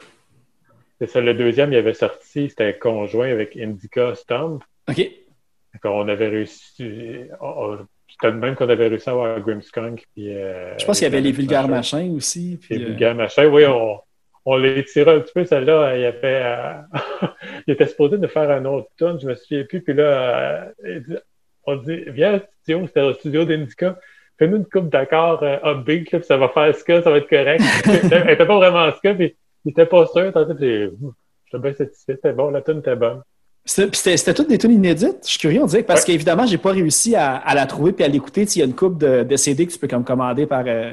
[1.00, 4.62] C'est ça, le deuxième, il avait sorti, c'était conjoint avec Indica Stomp.
[4.88, 5.10] OK.
[5.84, 7.20] On avait réussi.
[7.40, 10.04] on- on- C'était le même qu'on avait réussi à avoir Grimskunk.
[10.14, 12.58] Puis, euh, Je pense qu'il y avait les vulgaires machins aussi.
[12.60, 13.44] Puis, Les euh, vulgaires machins.
[13.46, 14.00] Oui, on,
[14.46, 15.44] on les tirait un petit peu.
[15.44, 16.42] Celle-là, il y avait.
[16.42, 16.72] euh,
[17.66, 19.82] il était supposé de faire un autre tune, je me souviens plus.
[19.82, 21.20] Puis là, euh,
[21.64, 24.00] on dit Viens au studio, c'était au studio d'Indica.
[24.38, 27.28] Fais-nous une coupe d'accord euh, upbeat, là, puis ça va faire ska, ça va être
[27.28, 27.62] correct.
[28.12, 29.34] Elle était pas vraiment ska, puis
[29.64, 30.32] il était pas sûr.
[30.32, 30.90] Puis
[31.46, 32.14] j'étais bien satisfait.
[32.14, 33.22] C'était bon, la tune était bonne.
[33.64, 35.18] C'était puis toutes des tunes inédites.
[35.24, 36.06] Je suis curieux, on dirait, parce Ouais.
[36.12, 38.42] qu'évidemment, j'ai pas réussi à, à la trouver puis à l'écouter.
[38.42, 40.92] Il y a une coupe de, de CD que tu peux comme commander par, euh,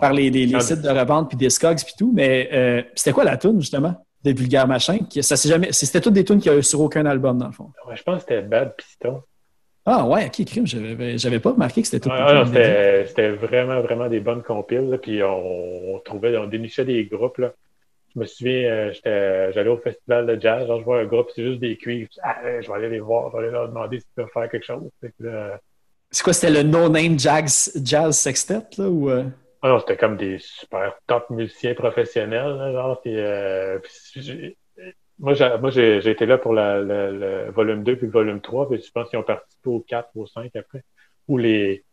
[0.00, 2.12] par les, les- les Ah, sites de revente puis Discogs puis tout.
[2.14, 3.94] Mais euh, c'était quoi la tune, justement?
[4.24, 4.98] de Vulgaire Machin.
[5.08, 7.52] Qui, ça s'est jamais, c'était toutes des tunes qui a sur aucun album, dans le
[7.52, 7.70] fond.
[7.88, 9.22] Ouais, je pense que c'était Bad Piston.
[9.86, 10.66] Ah ouais, ok, crime.
[10.66, 12.12] J'avais, j'avais pas remarqué que c'était tout.
[12.12, 14.90] Ah, non, c'était, c'était vraiment, vraiment des bonnes compiles.
[14.90, 17.38] là, puis on, on trouvait, on dénichait des groupes.
[17.38, 17.52] Là.
[18.14, 21.28] Je me souviens, euh, j'étais, j'allais au festival de jazz, genre je vois un groupe,
[21.34, 22.08] c'est juste des cuivres.
[22.12, 24.48] Je Ah, je vais aller les voir, je vais aller leur demander s'ils peuvent faire
[24.50, 24.88] quelque chose.
[25.20, 25.60] Là,
[26.10, 29.10] C'est quoi, c'était le no-name jazz, jazz sextet, là, ou...
[29.10, 29.24] euh?
[29.62, 33.00] Ah non, c'était comme des super top musiciens professionnels, là, genre.
[33.02, 34.56] Puis, euh, puis
[35.18, 38.12] moi, j'ai, moi j'ai, j'ai été là pour la, le, le volume 2 puis le
[38.12, 40.82] volume 3, puis je pense qu'ils ont participé au 4 ou au 5 après.
[41.28, 41.84] Ou les.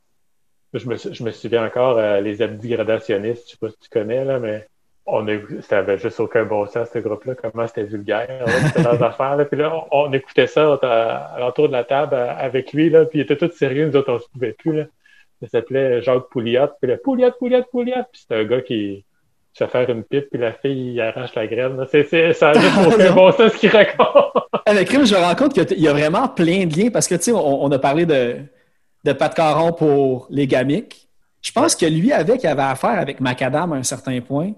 [0.74, 3.90] Je me, je me souviens encore, euh, les abdis gradationnistes, je sais pas si tu
[3.90, 4.68] connais, là, mais
[5.06, 9.04] on a, ça avait juste aucun bon sens, ce groupe-là, comment c'était vulgaire, c'était leurs
[9.04, 9.46] affaires, là.
[9.46, 12.90] Puis là, on, on écoutait ça à, à l'entour de la table euh, avec lui,
[12.90, 14.86] là, puis il était tout sérieux, nous autres, on se pouvait plus, là.
[15.44, 16.70] Ça s'appelait Jacques Pouliot.
[16.82, 18.04] Puis le Pouliot, Pouliot, Pouliot.
[18.12, 19.04] Puis c'est un gars qui
[19.54, 21.86] se fait faire une pipe, puis la fille, il arrache la graine.
[21.92, 24.34] C'est, c'est, ça a juste aucun bon sens ce qu'il raconte.
[24.66, 27.16] Avec Crime, je me rends compte qu'il y a vraiment plein de liens parce que,
[27.16, 28.38] tu sais, on, on a parlé de,
[29.04, 31.08] de Pat Caron pour les gamiques.
[31.42, 34.54] Je pense que lui, avec, il avait affaire avec Macadam à un certain point.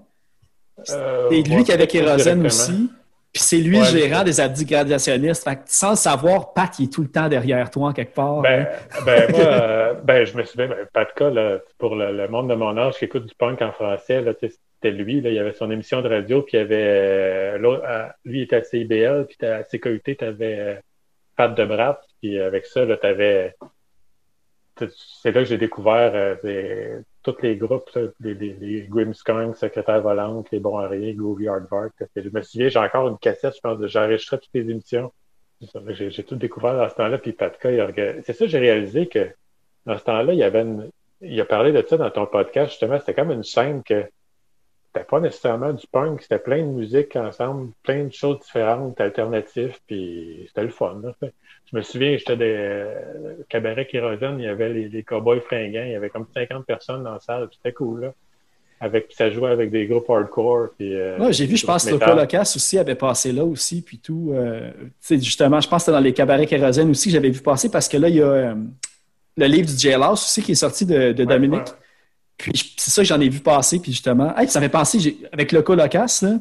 [0.90, 2.90] Euh, C'est lui qui avait Kérosène aussi.
[3.32, 5.44] Puis c'est lui Ouais, le gérant des abdis gradationnistes.
[5.44, 8.14] Fait que sans le savoir, Pat, il est tout le temps derrière toi, en quelque
[8.14, 8.40] part.
[8.40, 8.66] Ben,
[9.04, 12.54] ben, moi, euh, ben, je me souviens, ben, Patka, là, pour le, le monde de
[12.54, 15.38] mon âge qui écoute du punk en français, là, tu sais, c'était lui, là, il
[15.38, 19.46] avait son émission de radio, puis il avait, euh, euh, lui, était à CIBL, puis
[19.46, 20.82] à CKUT, tu avais
[21.34, 23.54] Pat de Brat, puis avec ça, tu avais,
[24.76, 30.50] c'est là que j'ai découvert euh, tous les groupes, les, les, les Grimmskunk, Secrétaire Volante,
[30.50, 31.92] Les Bons à Rien, Groovy Hardvark.
[32.14, 35.10] Je me souviens, j'ai encore une cassette, je pense, j'enregistrais toutes les émissions.
[35.88, 39.30] J'ai tout découvert dans ce temps-là, puis Patka, il c'est ça, j'ai réalisé que
[39.86, 40.90] dans ce temps-là, il y avait une...
[41.22, 44.04] il a parlé de ça dans ton podcast, justement, c'était comme une scène que
[44.96, 49.76] c'était pas nécessairement du punk, c'était plein de musique ensemble, plein de choses différentes, alternatives,
[49.86, 51.00] puis c'était le fun.
[51.02, 51.12] là.
[51.70, 52.94] Je me souviens, j'étais des euh,
[53.48, 57.02] cabaret kérosène, il y avait les, les cowboys fringants, il y avait comme 50 personnes
[57.04, 58.12] dans la salle, puis c'était cool, là.
[58.78, 60.94] Avec, puis ça jouait avec des groupes hardcore, puis...
[60.94, 61.94] euh, Ouais, j'ai vu, je pense que.
[61.94, 64.32] Locas aussi avait passé là aussi, puis tout.
[64.34, 64.70] euh,
[65.10, 67.88] justement, je pense que c'était dans les cabarets kérosène aussi que j'avais vu passer parce
[67.88, 68.54] que là, il y a euh,
[69.38, 71.60] le livre du Jailhouse aussi qui est sorti de, de Ouais, Dominique.
[71.60, 71.85] ouais.
[72.36, 74.36] Puis c'est ça que j'en ai vu passer, puis justement.
[74.36, 76.38] Hey, ça penser, j'ai- avec Loco Locas, là,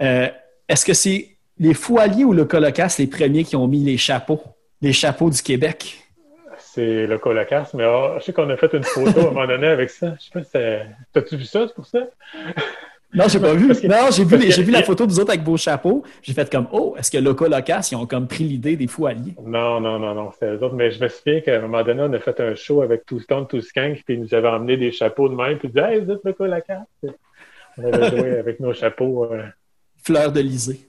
[0.00, 0.28] euh,
[0.68, 4.40] est-ce que c'est les Alliés ou Loco Locas les premiers qui ont mis les chapeaux,
[4.80, 5.98] les chapeaux du Québec?
[6.58, 9.46] C'est le colocasse, mais ah, je sais qu'on a fait une photo à un moment
[9.46, 10.16] donné avec ça.
[10.18, 10.50] Je sais pas si
[11.12, 12.00] T'as-tu vu ça, c'est pour ça?
[13.14, 13.68] Non, j'ai pas vu.
[13.68, 13.74] Non,
[14.10, 16.02] j'ai vu, parce les- que- j'ai vu la photo des autres avec vos chapeaux.
[16.22, 19.06] J'ai fait comme, oh, est-ce que Loco Locas, ils ont comme pris l'idée des Fous
[19.06, 19.34] Alliés?
[19.44, 20.74] Non, non, non, non, c'était eux autres.
[20.74, 23.20] Mais je me souviens qu'à un moment donné, on a fait un show avec Two
[23.20, 25.94] Stone, Two Skank, puis ils nous avaient emmené des chapeaux de même, puis ils disaient
[25.94, 26.86] Hey, vous êtes le colocasse?
[27.78, 29.24] On avait joué avec nos chapeaux.
[29.32, 29.44] euh,
[30.02, 30.88] Fleur de lysée.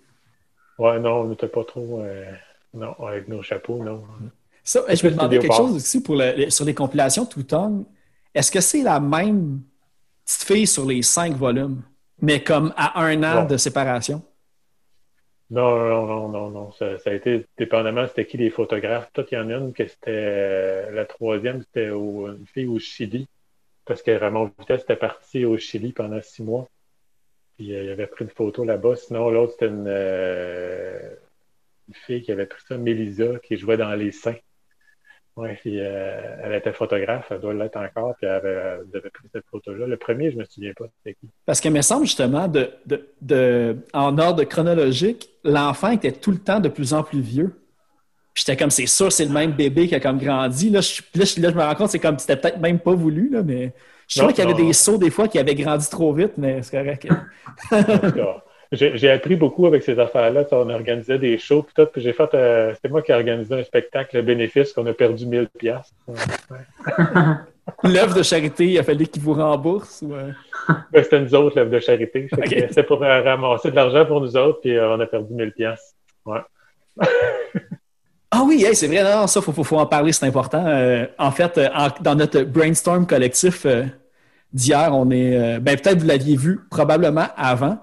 [0.78, 2.02] Ouais, non, on n'était pas trop.
[2.02, 2.26] euh,
[2.74, 4.04] Non, avec nos chapeaux, non.
[4.64, 7.86] Ça, je me Plus demandais quelque chose aussi pour le- sur les compilations Tout Tongue.
[8.34, 9.62] Est-ce que c'est la même
[10.26, 11.82] petite fille sur les cinq volumes,
[12.22, 14.22] mais comme à un an de séparation?
[15.52, 16.72] Non, non, non, non, non.
[16.72, 19.12] Ça, ça a été dépendamment c'était qui les photographes.
[19.12, 22.80] Peut-être qu'il y en a une que c'était euh, la troisième, c'était une fille au
[22.80, 23.28] Chili.
[23.86, 26.68] Parce que Ramon Vitesse était parti au Chili pendant six mois.
[27.56, 28.96] Puis euh, il avait pris une photo là-bas.
[28.96, 31.16] Sinon, l'autre, c'était une, euh,
[31.88, 34.40] une fille qui avait pris ça, Mélisa, qui jouait dans Les Saints.
[35.38, 39.10] Ouais, puis euh, elle était photographe, elle doit l'être encore, puis elle avait, elle avait
[39.10, 39.86] pris cette photo-là.
[39.86, 41.28] Le premier, je me souviens pas, c'était qui.
[41.46, 46.38] Parce qu'il me semble justement, de, de, de- en ordre chronologique, l'enfant était tout le
[46.38, 47.54] temps de plus en plus vieux.
[48.34, 50.70] J'étais comme, c'est sûr, c'est le même bébé qui a comme grandi.
[50.70, 52.94] Là, je, là, je, là, je me rends compte, c'est comme, c'était peut-être même pas
[52.94, 53.74] voulu, là, mais
[54.08, 56.62] je trouvais qu'il y avait des sauts des fois qui avaient grandi trop vite, mais
[56.64, 57.08] c'est correct.
[57.72, 58.45] En tout cas,
[58.76, 60.46] J'ai appris beaucoup avec ces affaires-là.
[60.52, 61.86] On organisait des shows, puis tout.
[61.92, 64.94] Puis j'ai fait, euh, c'était moi qui ai organisé un spectacle, le bénéfice, qu'on a
[64.94, 65.94] perdu 1000 piastres.
[66.08, 66.16] Ouais.
[67.84, 70.04] L'œuvre de charité, il a fallu qu'il vous rembourse.
[70.04, 70.32] ou, euh?
[70.92, 72.28] Ben, c'était nous autres, l'œuvre de charité.
[72.30, 72.54] Fait que, Ok.
[72.54, 75.34] euh, C'était pour euh, ramasser de l'argent pour nous autres, puis euh, on a perdu
[75.34, 75.94] 1000 piastres.
[76.26, 76.40] Ouais.
[78.32, 80.66] Ah oui, hey, c'est vrai, non, ça, il faut, faut, faut en parler, c'est important.
[80.68, 83.84] Euh, en fait, euh, en- dans notre brainstorm collectif euh,
[84.52, 85.60] d'hier, on est.
[85.60, 87.78] ben, peut-être vous l'aviez vu probablement avant,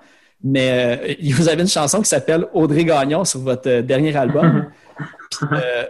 [0.45, 4.67] mais euh, vous avez une chanson qui s'appelle Audrey Gagnon sur votre euh, dernier album.
[5.31, 5.85] Puis, euh,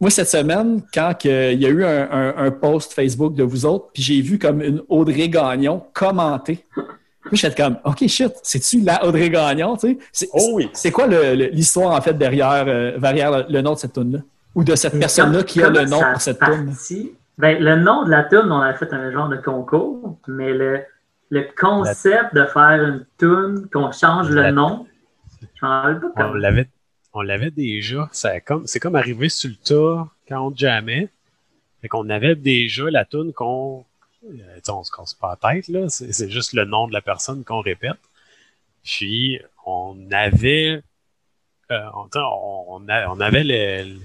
[0.00, 3.42] moi, cette semaine, quand que il y a eu un, un- un post Facebook de
[3.42, 6.64] vous autres, puis j'ai vu comme une Audrey Gagnon commentée.
[7.24, 9.98] Puis j'étais comme, OK, shit, c'est-tu la Audrey Gagnon, tu sais?
[10.12, 10.70] C'est- Oh oui.
[10.72, 14.20] C'est quoi l'histoire, en fait, derrière, euh, derrière le, nom de cette tune-là?
[14.54, 16.72] Ou de cette personne-là qui a le nom pour cette tune?
[17.36, 20.80] Ben, le nom de la tune, on a fait un genre de concours, mais le,
[21.30, 24.86] le concept de faire une tune, qu'on change le nom,
[25.40, 26.68] Je pas On l'avait,
[27.12, 28.08] on l'avait déjà.
[28.12, 31.08] Ça comme, c'est comme arrivé sur le tas quand on jamais.
[31.80, 33.84] Fait qu'on avait déjà la toune qu'on,
[34.24, 35.88] euh, on se casse pas la tête, là.
[35.88, 37.98] C'est, c'est juste le nom de la personne qu'on répète.
[38.82, 40.82] Puis, on avait,
[41.70, 42.08] euh, on,
[42.88, 44.00] a- avait le, le-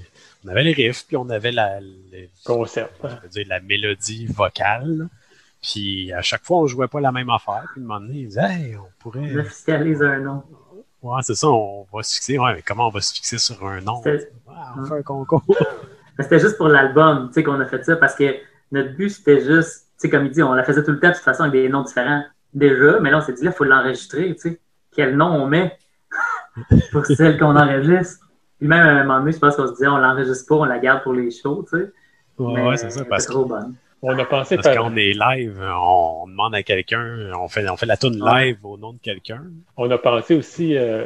[0.45, 2.93] on avait les riffs, puis on avait la, le- Concept.
[3.01, 5.07] je veux dire, la mélodie vocale.
[5.63, 7.63] Puis, à chaque fois, on jouait pas la même affaire.
[7.71, 10.43] Puis, à un moment donné, il disait, hey, on pourrait, On officialise un nom.
[11.01, 12.37] Ouais, c'est ça, on va se fixer.
[12.37, 14.01] Ouais, mais comment on va se fixer sur un nom?
[14.01, 14.19] Ouais,
[14.77, 15.43] on fait un concours.
[16.19, 18.35] C'était juste pour l'album, tu sais, qu'on a fait ça parce que
[18.71, 21.09] notre but, c'était juste, tu sais, comme il dit, on la faisait tout le temps
[21.09, 23.57] de toute façon avec des noms différents déjà, mais là, on s'est dit, là, il
[23.57, 24.61] faut l'enregistrer, tu sais.
[24.91, 25.75] Quel nom on met
[26.91, 28.27] pour celle qu'on enregistre?
[28.59, 30.65] Puis même à un moment donné, je pense qu'on se disait, on l'enregistre pas, on
[30.65, 31.91] la garde pour les shows, tu sais.
[32.37, 33.05] Ouais, c'est ça.
[33.05, 33.75] Parce, trop bonne.
[34.05, 37.77] On a pensé parce qu'on est live, on, on demande à quelqu'un, on fait, on
[37.77, 38.47] fait la tune Ouais.
[38.47, 39.41] live au nom de quelqu'un.
[39.77, 41.05] on a pensé aussi euh,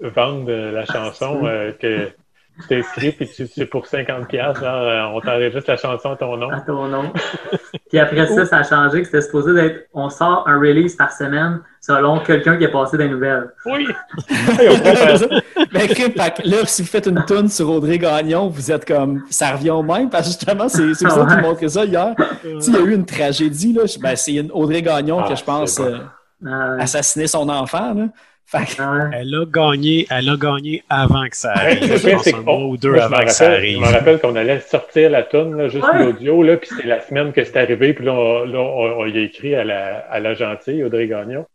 [0.00, 5.20] vendre euh, la chanson euh, que tu t'inscris puis tu, tu pour 50 pièces on
[5.20, 6.50] t'enregistre la chanson à ton nom.
[6.50, 7.12] À ton nom.
[7.88, 11.12] Puis après ça, ça a changé, que c'était supposé d'être, on sort un release par
[11.12, 13.50] semaine selon quelqu'un qui a passé des nouvelles.
[13.66, 13.86] Oui!
[14.28, 15.26] Ça.
[15.72, 16.12] Ben, crime,
[16.44, 19.22] là, si vous faites une toune sur Audrey Gagnon, vous êtes comme.
[19.30, 22.14] Ça revient au même, parce que justement, c'est c'est vous autres qui montré ça hier.
[22.42, 23.82] Tu sais, il y a eu une tragédie, là.
[24.00, 25.88] Ben, c'est une Audrey Gagnon Ah, que je pense c'est bon.
[26.46, 28.04] euh, Euh, assassiner son enfant, là.
[28.44, 29.10] Fait que, ouais.
[29.20, 31.84] Elle a gagné, elle a gagné avant que ça arrive.
[31.96, 33.78] Je pense c'est un mois ou deux avant que ça arrive.
[33.78, 36.04] Je me rappelle qu'on allait sortir la tune, là, juste Ouais.
[36.04, 39.06] l'audio, là, puis c'était la semaine que c'est arrivé, puis là, on, là, on, on
[39.06, 41.46] y a écrit à la, à la gentille, Audrey Gagnon.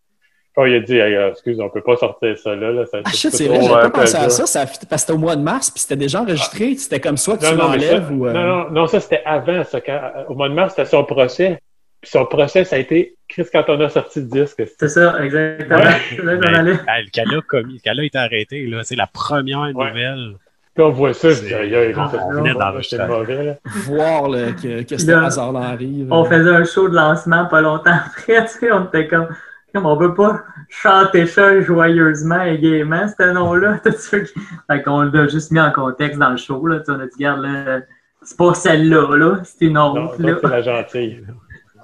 [0.59, 2.71] Puis il a dit, Hey, euh, excuse, on peut pas sortir ça là.
[2.71, 4.45] là ça, ah, c'est shit, vrai, j'avais euh, pas pensé à ça.
[4.47, 6.75] ça parce que c'était au mois de mars, puis c'était déjà enregistré.
[6.75, 8.27] C'était comme soit que Non, tu non, mais ça, l'enlèves ou.
[8.27, 9.63] euh, non, non, non, ça c'était avant.
[9.63, 11.59] Ça, quand- au mois de mars, c'était son procès.
[12.01, 14.63] Puis son procès, ça a été Chris quand on a sorti le disque.
[14.79, 15.77] C'est ça, exactement.
[15.77, 15.83] Ouais.
[16.09, 16.71] C'est là allait.
[16.95, 18.81] elle- qu'elle a commis, été arrêtée, là.
[18.83, 20.35] C'est la première nouvelle.
[20.75, 22.97] Puis on voit ça, aïe, aïe, Ah, ça, on venait d'enregistrer.
[22.97, 23.53] c'est mauvais, là.
[23.87, 26.07] voir là, que, que c'était Là, hasard arrive.
[26.11, 29.27] On faisait un show de lancement pas longtemps après, tu sais, on était comme
[29.75, 33.79] on veut pas chanter ça joyeusement et gaiement, ce nom-là.
[34.69, 36.79] Fait qu'on l'a juste mis en contexte dans le show, là.
[36.87, 37.79] On a dit, regarde, là,
[38.23, 41.25] c'est pas celle-là, là, c'est une Non, autre, ça, c'est la gentille.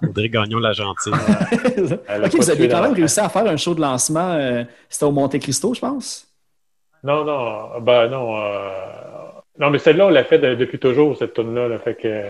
[0.01, 1.13] Audrey Gagnon, la gentille.
[2.07, 4.33] Elle a ok, vous tué aviez quand même réussi à faire un show de lancement.
[4.33, 6.27] euh, c'était au Monte Cristo, je pense?
[7.03, 8.35] Non, non, ben non.
[8.35, 8.69] euh,
[9.59, 11.67] Non, mais celle-là, on l'a fait de- depuis toujours, cette tune-là.
[11.69, 12.23] Là, fait que...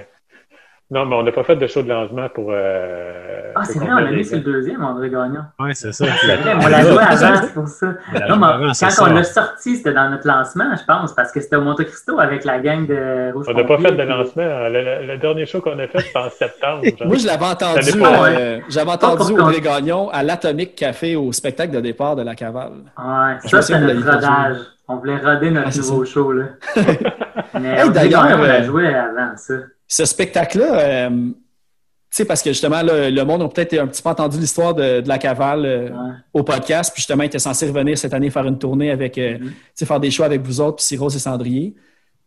[0.92, 2.50] Non, mais on n'a pas fait de show de lancement pour.
[2.52, 5.42] euh, Ah, c'est vrai, on l'a mis sur le deuxième, André Gagnon.
[5.60, 6.06] Ouais, c'est ça.
[6.22, 7.88] C'est vrai, on l'a joué avant, c'est pour ça.
[8.30, 9.04] Non, mais avant, c'est quand ça.
[9.06, 12.20] on l'a sorti, c'était dans notre lancement, je pense, parce que c'était au Monte Cristo
[12.20, 14.44] avec la gang de Rouge On n'a pas fait de lancement.
[14.70, 14.70] Le,
[15.02, 16.84] le- le dernier show qu'on a fait, c'était en septembre.
[16.86, 17.08] genre.
[17.08, 21.80] Moi, je l'avais entendu, euh, j'avais entendu ton- Gagnon à l'Atomic Café au spectacle de
[21.80, 22.72] départ de la cavale.
[23.00, 24.58] Ouais, ça, c'était souviens, notre rodage.
[24.88, 26.44] On voulait roder notre Ah, c'est nouveau show, là.
[27.60, 29.54] Mais d'ailleurs, on l'a euh, joué avant ça.
[29.88, 34.02] Ce spectacle-là, euh, tu sais, parce que justement, là, le monde a peut-être un petit
[34.02, 36.14] peu entendu l'histoire de, de la cavale euh, Ouais.
[36.34, 39.38] au podcast, puis justement, il était censé revenir cette année faire une tournée avec, euh,
[39.40, 39.52] Mhm.
[39.74, 41.76] sais, faire des shows avec vous autres, puis Cyrose et Cendrier.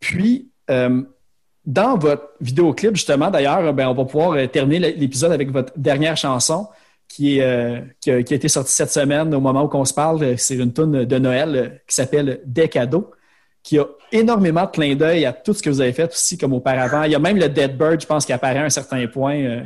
[0.01, 1.03] Puis, euh,
[1.65, 6.69] dans votre vidéoclip, justement, d'ailleurs, ben, on va pouvoir terminer l'épisode avec votre dernière chanson
[7.09, 9.95] qui, est, qui, a, qui a été sortie cette semaine au moment où on se
[9.95, 10.37] parle.
[10.39, 13.11] C'est une tune de Noël qui s'appelle Des cadeaux,
[13.67, 16.53] qui a énormément de clin d'œil à tout ce que vous avez fait aussi comme
[16.53, 17.03] auparavant.
[17.03, 19.35] Il y a même le Dead Bird, je pense, qui apparaît à un certain point
[19.35, 19.61] euh,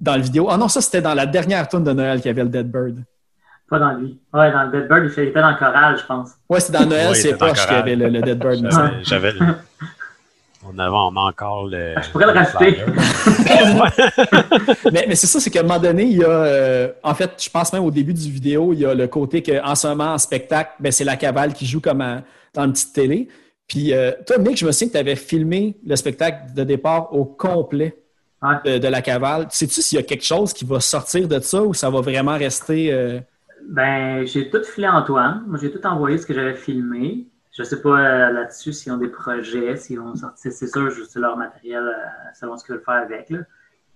[0.00, 0.46] dans le vidéo.
[0.48, 2.70] Ah non, ça, c'était dans la dernière tune de Noël qu'il y avait le Dead
[2.70, 3.02] Bird.
[3.68, 4.16] Pas dans lui.
[4.32, 6.30] Ouais, dans le Dead Bird, il était dans le choral, je pense.
[6.48, 8.64] Ouais, c'est dans Noël, Ouais, c'est poche qu'il y avait le, le Dead Bird.
[9.02, 9.38] J'avais, le-
[10.64, 11.94] On avait on a encore le.
[11.96, 12.76] Ah, je pourrais le racheter.
[14.92, 17.32] mais mais c'est ça, c'est qu'à un moment donné, il y a, euh, en fait,
[17.42, 20.14] je pense même au début du vidéo, il y a le côté qu'en ce moment,
[20.14, 22.22] en spectacle, ben, c'est la cavale qui joue comme à-
[22.56, 23.28] dans une petite télé.
[23.68, 27.12] Puis euh, toi, Mick, je me souviens que tu avais filmé le spectacle de départ
[27.12, 27.96] au complet
[28.64, 29.46] de, de la cavale.
[29.50, 32.36] Sais-tu s'il y a quelque chose qui va sortir de ça ou ça va vraiment
[32.36, 32.92] rester...
[32.92, 33.18] euh,
[33.68, 35.44] Ben, j'ai tout filé Antoine.
[35.46, 37.26] Moi, j'ai tout envoyé ce que j'avais filmé.
[37.56, 40.52] Je sais pas euh, là-dessus s'ils ont des projets, s'ils vont sortir.
[40.52, 41.92] C'est sûr, c'est leur matériel euh,
[42.38, 43.30] selon ce qu'ils veulent faire avec.
[43.30, 43.38] Là.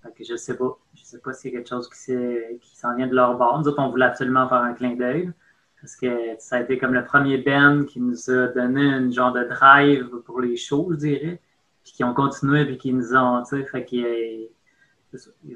[0.02, 0.78] Fait que je sais pas.
[0.94, 3.60] Je sais pas s'il y a quelque chose qui s'en vient de leur bord.
[3.60, 5.30] Nous autres, on voulait absolument faire un clin d'œil.
[5.80, 6.08] Parce que
[6.38, 10.08] ça a été comme le premier band qui nous a donné une genre de drive
[10.26, 11.40] pour les shows, je dirais.
[11.82, 14.48] Puis qui ont continué, puis qui nous ont, tu sais, fait qu'ils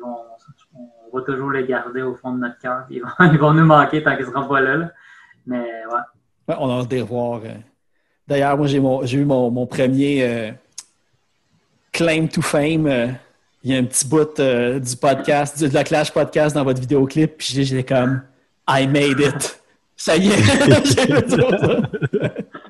[0.00, 0.16] vont,
[0.74, 2.86] on va toujours les garder au fond de notre cœur.
[2.88, 4.90] Ils vont, ils vont nous manquer tant qu'ils seront pas là.
[5.46, 6.54] Mais ouais.
[6.58, 7.42] on a hâte de les revoir.
[7.44, 7.48] euh.
[8.26, 8.78] D'ailleurs, moi, j'ai,
[9.18, 10.50] eu mon, mon premier euh,
[11.92, 12.86] claim to fame.
[12.86, 13.08] euh,
[13.62, 17.38] il y a un petit bout du podcast, de la Clash podcast dans votre vidéoclip,
[17.38, 18.22] puis j'ai- j'étais comme
[18.68, 19.60] I made it.
[20.04, 20.32] Ça y est.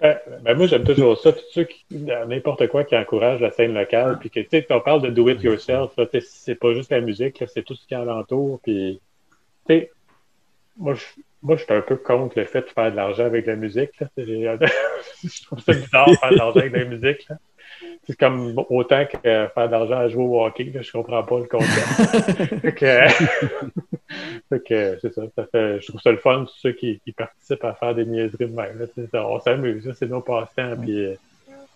[0.03, 1.33] Euh, ben moi, j'aime toujours ça.
[1.33, 4.81] Tous ceux qui, n'importe quoi qui encourage la scène locale, puis que, tu sais, on
[4.81, 7.95] parle de do it yourself, c'est pas juste la musique, là, c'est tout ce qui
[7.95, 9.01] est alentour, puis,
[9.67, 9.91] tu sais,
[10.77, 11.05] moi, je,
[11.43, 13.99] moi, je suis un peu contre le fait de faire de l'argent avec la musique,
[13.99, 14.09] là.
[14.19, 17.37] Je trouve ça bizarre de faire de l'argent avec la musique, là.
[18.07, 21.23] C'est comme autant que euh, faire de l'argent à jouer au hockey, là, je comprends
[21.23, 22.61] pas le concept.
[22.61, 23.94] fait que, fait
[24.67, 27.65] que c'est ça, ça fait, je trouve ça le fun, tous ceux qui, qui participent
[27.65, 28.87] à faire des niaiseries de même.
[29.13, 30.77] Là, on s'amuse, c'est nos passe-temps.
[30.81, 31.15] Puis, euh,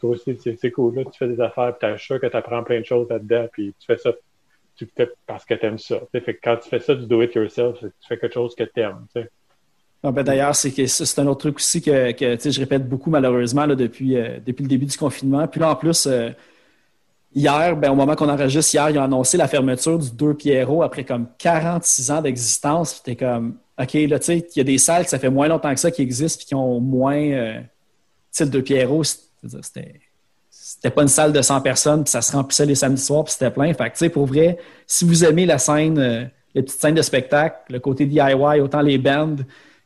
[0.01, 0.97] toi aussi, c'est cool.
[0.97, 3.47] Là, tu fais des affaires, puis t'es sûr que tu apprends plein de choses là-dedans,
[3.53, 4.13] puis tu fais ça
[4.79, 6.01] tu fais parce que tu aimes ça.
[6.13, 8.65] Fait que quand tu fais ça du do-it-yourself, c'est que tu fais quelque chose que
[8.65, 9.07] tu aimes.
[10.03, 12.89] Ah, ben, D'ailleurs, c'est que ça, c'est un autre truc aussi que, que, je répète
[12.89, 15.47] beaucoup malheureusement là, depuis, euh, depuis le début du confinement.
[15.49, 16.31] Puis là, en plus, euh,
[17.35, 20.83] hier, ben, au moment qu'on enregistre, hier, ils ont annoncé la fermeture du 2 Pierrot
[20.83, 23.03] après comme 46 ans d'existence.
[23.03, 25.49] T'es comme, OK, là, tu sais, il y a des salles que ça fait moins
[25.49, 27.21] longtemps que ça qui existent puis qui ont moins.
[27.21, 27.69] tu
[28.31, 30.01] sais, le 2 Pierrot, c'était.
[30.51, 33.33] C'était pas une salle de 100 personnes, puis ça se remplissait les samedis soirs, puis
[33.33, 33.73] c'était plein.
[33.73, 36.25] Fait que, tu sais, pour vrai, si vous aimez la scène, euh,
[36.55, 39.37] les petites scènes de spectacle, le côté DIY, autant les bands,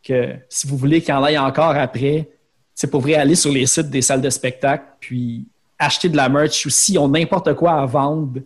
[0.03, 2.29] que si vous voulez qu'il en ait encore après,
[2.75, 5.47] c'est pour vrai aller sur les sites des salles de spectacle, puis
[5.83, 8.41] acheter de la merch ou s'ils ont n'importe quoi à vendre,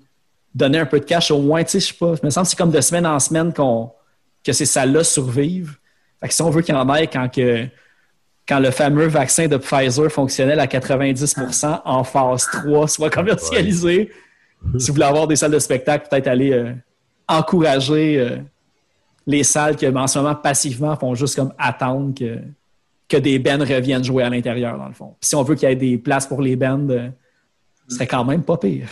[0.55, 2.47] donner un peu de cash au moins, tu sais, je sais pas, il me semble
[2.47, 3.91] que c'est comme de semaine en semaine qu'on,
[4.43, 5.77] que ces salles-là survivent.
[6.21, 7.67] Fait que si on veut qu'il y en ait quand, que,
[8.49, 14.11] quand le fameux vaccin de Pfizer fonctionnel à 90% en phase 3 soit commercialisé,
[14.79, 16.73] si vous voulez avoir des salles de spectacle, peut-être aller euh,
[17.29, 18.39] encourager euh,
[19.27, 22.39] les salles qui, en ce moment, passivement, font juste comme attendre que,
[23.09, 25.15] que des bands reviennent jouer à l'intérieur, dans le fond.
[25.21, 27.11] Puis si on veut qu'il y ait des places pour les bands, euh,
[27.89, 28.89] serait quand même pas pire.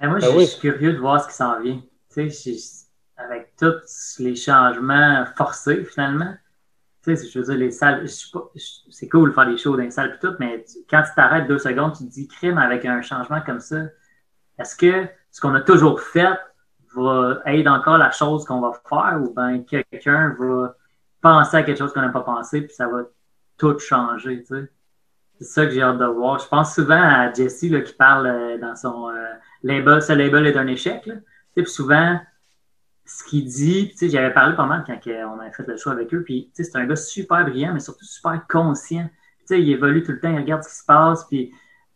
[0.00, 0.46] Mais moi, Ah je oui.
[0.46, 1.80] suis curieux de voir ce qui s'en vient.
[2.12, 2.52] Tu sais,
[3.16, 6.34] avec tous les changements forcés, finalement.
[7.04, 9.46] Tu sais, je veux dire, les salles, je suis pas- je- c'est cool de faire
[9.46, 12.04] des shows dans les salles et tout, mais tu- quand tu t'arrêtes deux secondes, tu
[12.06, 13.84] te dis, crime avec un changement comme ça,
[14.58, 16.38] est-ce que ce qu'on a toujours fait
[16.94, 20.76] va aider encore la chose qu'on va faire ou bien quelqu'un va
[21.20, 23.02] penser à quelque chose qu'on n'a pas pensé puis ça va
[23.58, 24.70] tout changer, tu sais?
[25.40, 26.38] C'est ça que j'ai hâte de voir.
[26.38, 29.14] Je pense souvent à Jesse là, qui parle euh, dans son euh,
[29.62, 31.06] label, ce label est un échec.
[31.06, 31.14] Là.
[31.56, 32.20] Puis souvent,
[33.06, 36.22] ce qu'il dit, j'avais parlé pas mal quand on avait fait le show avec eux,
[36.22, 39.08] puis c'est un gars super brillant, mais surtout super conscient.
[39.48, 41.50] Il évolue tout le temps, il regarde ce qui se passe, puis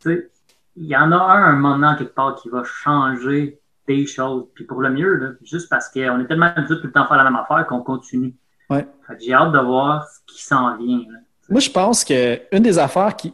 [0.06, 4.64] il y en a un, un moment quelque part qui va changer des choses, puis
[4.64, 7.18] pour le mieux, là, juste parce qu'on est tellement habitué de tout le temps faire
[7.18, 8.34] la même affaire qu'on continue.
[8.70, 8.88] Ouais.
[9.20, 11.04] J'ai hâte de voir ce qui s'en vient.
[11.10, 11.18] là.
[11.48, 13.32] Moi, je pense que une des affaires qui.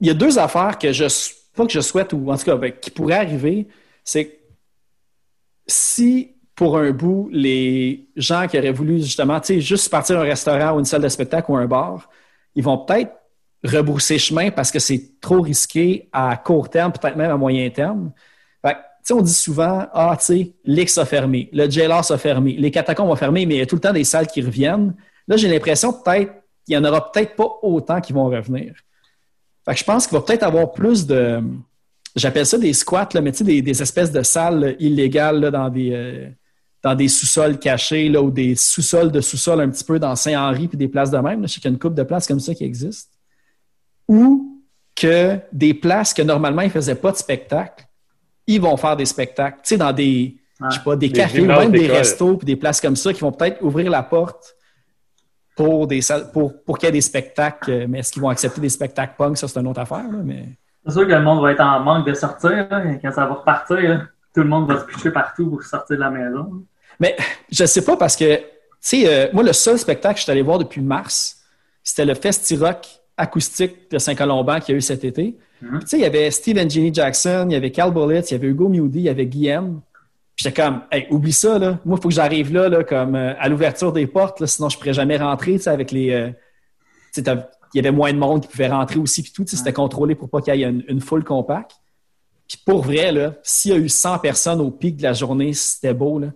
[0.00, 1.04] Il y a deux affaires que je.
[1.54, 3.66] Pas que je souhaite, ou en tout cas, ben, qui pourraient arriver,
[4.04, 4.38] c'est
[5.66, 10.22] si pour un bout, les gens qui auraient voulu justement, tu sais, juste partir à
[10.22, 12.08] un restaurant ou une salle de spectacle ou un bar,
[12.54, 13.12] ils vont peut-être
[13.62, 18.12] rebrousser chemin parce que c'est trop risqué à court terme, peut-être même à moyen terme.
[18.64, 18.74] Fait
[19.06, 22.70] que, on dit souvent, ah, tu sais, l'X a fermé, le JLR a fermé, les
[22.72, 24.94] catacombes ont fermé, mais il y a tout le temps des salles qui reviennent.
[25.28, 26.32] Là, j'ai l'impression peut-être
[26.68, 28.74] il n'y en aura peut-être pas autant qui vont revenir.
[29.64, 31.42] Fait que je pense qu'il va peut-être avoir plus de.
[32.16, 35.40] J'appelle ça des squats, là, mais tu sais, des, des espèces de salles là, illégales
[35.40, 36.28] là, dans des, euh,
[36.82, 40.68] dans des sous-sols cachés là, ou des sous-sols de sous-sols un petit peu dans Saint-Henri
[40.68, 41.42] puis des places de même.
[41.42, 41.46] Là.
[41.46, 43.12] Je sais qu'il y a une couple de places comme ça qui existent.
[44.08, 44.62] Ou
[44.96, 47.86] que des places que normalement ils ne faisaient pas de spectacle,
[48.46, 49.58] ils vont faire des spectacles.
[49.62, 50.38] Tu sais, dans des,
[50.70, 53.12] je sais pas, des Des cafés ou même des restos puis des places comme ça
[53.12, 54.56] qui vont peut-être ouvrir la porte
[55.58, 57.70] pour, des salles- pour, pour qu'il y ait des spectacles.
[57.70, 59.36] euh, Mais est-ce qu'ils vont accepter des spectacles punk?
[59.36, 60.04] Ça, c'est une autre affaire.
[60.10, 60.44] Là, mais...
[60.86, 62.50] C'est sûr que le monde va être en manque de sortir.
[62.70, 62.82] là.
[63.02, 64.00] Quand ça va repartir, là,
[64.34, 66.62] tout le monde va se picher partout pour sortir de la maison.
[67.00, 67.16] Mais
[67.50, 68.42] je sais pas parce que, tu
[68.80, 71.38] sais, euh, moi, le seul spectacle que je suis allé voir depuis mars,
[71.82, 72.86] c'était le Festi-Rock
[73.16, 75.36] acoustique de Saint-Colomban qu'il y a eu cet été.
[75.60, 75.70] Mhm.
[75.70, 78.30] Puis, Tu sais, il y avait Steve and Jenny Jackson, il y avait Cal Bullitt,
[78.30, 79.80] il y avait Hugo Mewdy, il y avait Guillaume.
[80.40, 81.80] J'étais comme, hey, oublie ça, là.
[81.84, 84.68] Moi, il faut que j'arrive là, là, comme euh, à l'ouverture des portes, là, sinon
[84.68, 86.10] je pourrais jamais rentrer, tu sais, avec les.
[86.10, 86.30] euh,
[87.12, 87.36] tu sais,
[87.74, 89.72] il y avait moins de monde qui pouvait rentrer aussi, puis tout, tu sais, c'était
[89.72, 91.72] contrôlé pour pas qu'il y ait une, une foule compacte.
[92.48, 95.52] Puis pour vrai, là, s'il y a eu 100 personnes au pic de la journée,
[95.52, 96.28] c'était beau, là.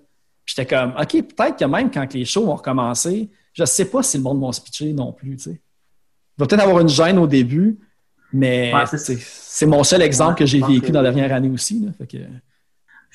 [0.45, 4.17] J'étais comme, OK, peut-être que même quand les shows vont recommencer, je sais pas si
[4.17, 5.51] le monde va se pitcher non plus, tu sais.
[6.37, 7.79] Il va peut-être avoir une gêne au début,
[8.33, 11.51] mais Ouais, c'est- mon seul exemple Ouais, que j'ai vécu que- dans la dernière année
[11.51, 11.79] aussi.
[11.81, 12.17] Là, fait que,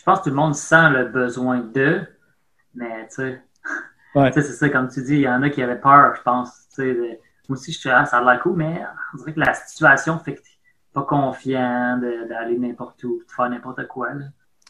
[0.08, 2.08] pense que tout le monde sent le besoin d'eux,
[2.74, 3.42] mais tu sais,
[4.16, 4.32] Ouais.
[4.34, 6.50] tu c'est ça, comme tu dis, il y en a qui avaient peur, je pense.
[6.74, 7.18] tu de-
[7.50, 8.82] Moi aussi, je suis ah, ça a l'air cool, mais
[9.14, 10.50] on dirait que la situation fait que t'es
[10.94, 14.14] pas confiant de- d'aller n'importe où, de faire n'importe quoi.
[14.14, 14.26] Là.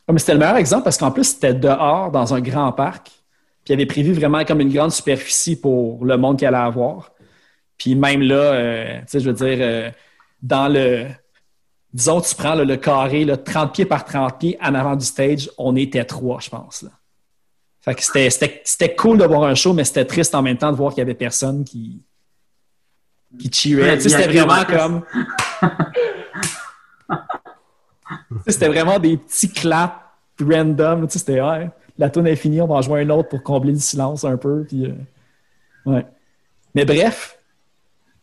[0.07, 3.07] Ah, mais c'était le meilleur exemple parce qu'en plus, c'était dehors dans un grand parc.
[3.63, 7.11] Puis il avait prévu vraiment comme une grande superficie pour le monde qu'il allait avoir.
[7.77, 9.91] Puis même là, euh, tu sais, je veux dire, euh,
[10.41, 11.07] dans le.
[11.97, 15.03] Disons, tu prends là, le carré, là, 30 pieds par 30 pieds en avant du
[15.03, 16.83] stage, on était trois, je pense.
[16.83, 16.91] Là.
[17.81, 20.57] Fait que c'était- c'était c'était cool de voir un show, mais c'était triste en même
[20.57, 22.03] temps de voir qu'il y avait personne qui,
[23.39, 23.93] qui cheerait.
[23.95, 25.03] Ouais, c'était vraiment comme.
[28.47, 29.95] C'était vraiment des petits claps
[30.39, 31.07] random.
[31.07, 31.39] Tu sais, c'était
[31.97, 34.37] la tune est finie, on va en jouer un autre pour combler le silence un
[34.37, 34.65] peu.
[34.67, 34.93] Puis, euh,
[35.91, 36.05] ouais.
[36.75, 37.36] Mais bref,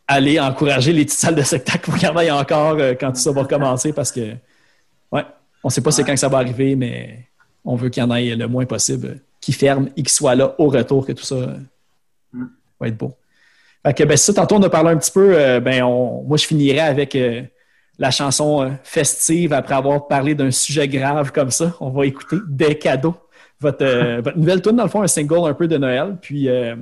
[0.07, 3.11] allez encourager les petites salles de spectacle pour qu'il y en ait encore euh, quand
[3.13, 4.35] tout ça va recommencer parce que
[5.13, 5.25] ouais,
[5.63, 7.27] on sait pas c'est quand que ça va arriver, mais
[7.65, 10.35] on veut qu'il y en ait le moins possible euh, qui ferme et qui soit
[10.35, 11.57] là au retour, que tout ça euh,
[12.33, 12.45] Mm.
[12.81, 13.13] va être beau.
[13.87, 15.35] Fait que, ben, ça, tantôt, on a parlé un petit peu.
[15.39, 17.43] euh, ben, on- moi, je finirais avec euh,
[17.99, 21.75] la chanson euh, festive après avoir parlé d'un sujet grave comme ça.
[21.81, 23.15] On va écouter Des cadeaux.
[23.61, 26.17] Votre, votre nouvelle tune, dans le fond, un single un peu de Noël.
[26.21, 26.75] Puis, euh,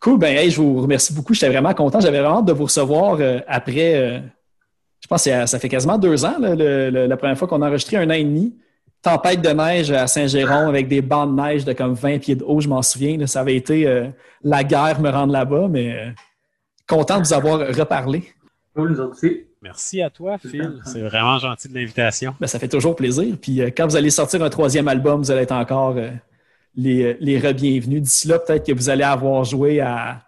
[0.00, 0.18] cool.
[0.18, 1.34] Ben, hey, je vous remercie beaucoup.
[1.34, 2.00] J'étais vraiment content.
[2.00, 3.94] J'avais vraiment hâte de vous recevoir euh, après.
[3.96, 4.20] euh,
[5.00, 7.62] je pense que ça fait quasiment deux ans, là, le- le- la première fois qu'on
[7.62, 8.56] a enregistré un an et demi.
[9.00, 12.42] Tempête de neige à Saint-Jérôme avec des bancs de neige de comme 20 pieds de
[12.42, 13.16] haut, je m'en souviens.
[13.16, 13.28] là.
[13.28, 14.08] ça avait été euh,
[14.42, 16.10] la guerre me rendre là-bas, mais euh,
[16.88, 18.24] content de vous avoir reparlé.
[18.74, 19.44] Cool, nous autres aussi.
[19.62, 20.80] Merci à toi, Phil.
[20.84, 22.34] C'est vraiment gentil de l'invitation.
[22.40, 23.36] Ben, ça fait toujours plaisir.
[23.40, 26.10] Puis euh, quand vous allez sortir un troisième album, vous allez être encore euh,
[26.78, 28.00] les, les re-bienvenus.
[28.02, 30.20] D'ici là, peut-être que vous allez avoir joué à,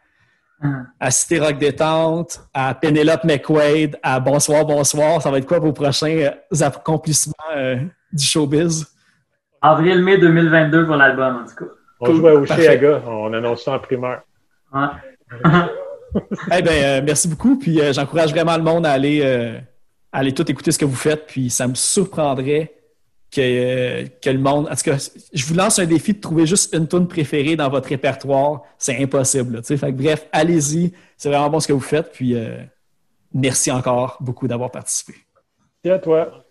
[0.62, 0.86] Hum.
[1.01, 5.22] à Cité Rock Détente, à Penelope McQuaid, à Bonsoir, Bonsoir.
[5.22, 6.14] Ça va être quoi vos prochains
[6.53, 7.76] euh, accomplissements euh,
[8.12, 8.86] du showbiz?
[9.62, 11.70] Avril-mai 2022 pour l'album, en tout cas.
[12.01, 12.16] On Cool.
[12.16, 12.34] joue à.
[12.34, 13.03] Oshéaga.
[13.07, 14.20] On annonce ça en primeur.
[14.74, 14.88] Ouais.
[16.53, 17.57] Eh ben, euh, merci beaucoup.
[17.57, 19.59] Puis euh, j'encourage vraiment le monde à aller, euh,
[20.12, 21.26] à aller tout écouter ce que vous faites.
[21.26, 22.74] Puis ça me surprendrait
[23.31, 24.68] que, que le monde.
[24.70, 27.68] En tout cas, je vous lance un défi de trouver juste une tune préférée dans
[27.68, 28.62] votre répertoire.
[28.78, 29.62] C'est impossible.
[29.93, 30.93] bref, allez-y.
[31.16, 32.12] C'est vraiment bon ce que vous faites.
[32.12, 32.59] Puis euh,
[33.33, 35.14] merci encore beaucoup d'avoir participé.
[35.85, 36.45] Et à toi.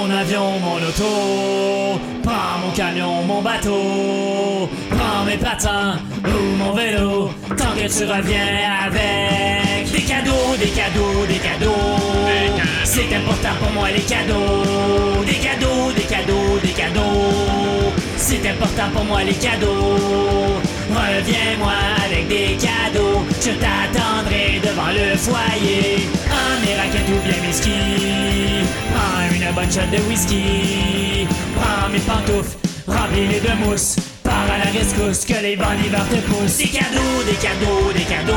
[0.00, 7.30] Mon avion, mon auto, prends mon camion, mon bateau, prends mes patins ou mon vélo,
[7.48, 12.62] tant que tu reviens avec des cadeaux, des cadeaux, des cadeaux.
[12.84, 17.92] C'est important pour moi les cadeaux, des cadeaux, des cadeaux, des cadeaux.
[18.16, 20.60] C'est important pour moi les cadeaux.
[20.90, 21.72] Reviens-moi
[22.04, 26.08] avec des cadeaux, je t'attendrai devant le foyer.
[26.30, 28.64] Un miracle ou bien whisky.
[28.94, 31.26] Prends une bonne shot de whisky.
[31.54, 33.96] Prends mes pantoufles, remplis-les de mousse.
[34.24, 36.58] Pars à la rescousse, que les vents d'hiver te poussent.
[36.58, 38.34] Des cadeaux, des cadeaux, des cadeaux.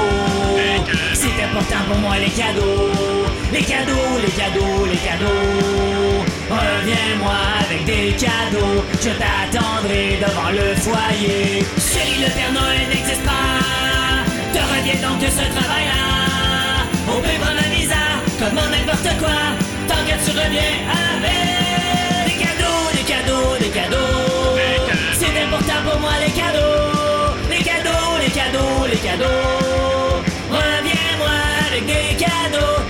[1.13, 3.20] C'est important pour moi les cadeaux.
[3.51, 6.23] Les cadeaux, les cadeaux, les cadeaux.
[6.49, 8.83] Reviens-moi avec des cadeaux.
[9.01, 11.65] Je t'attendrai devant le foyer.
[11.77, 13.59] Chérie, le Père Noël n'existe pas.
[14.53, 16.87] Te reviens donc de ce travail-là.
[17.09, 18.03] On peut prendre un visa,
[18.39, 19.37] comme n'importe quoi.
[19.87, 20.75] Tant que tu reviens
[21.11, 24.55] avec des cadeaux, des cadeaux, des cadeaux.
[25.19, 27.35] C'est important pour moi les cadeaux.
[27.49, 30.23] Les cadeaux, les cadeaux, les cadeaux.
[30.49, 31.35] Reviens-moi
[31.67, 32.80] avec des cadeaux.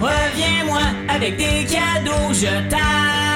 [0.00, 3.33] Reviens-moi avec des cadeaux, je t'attends.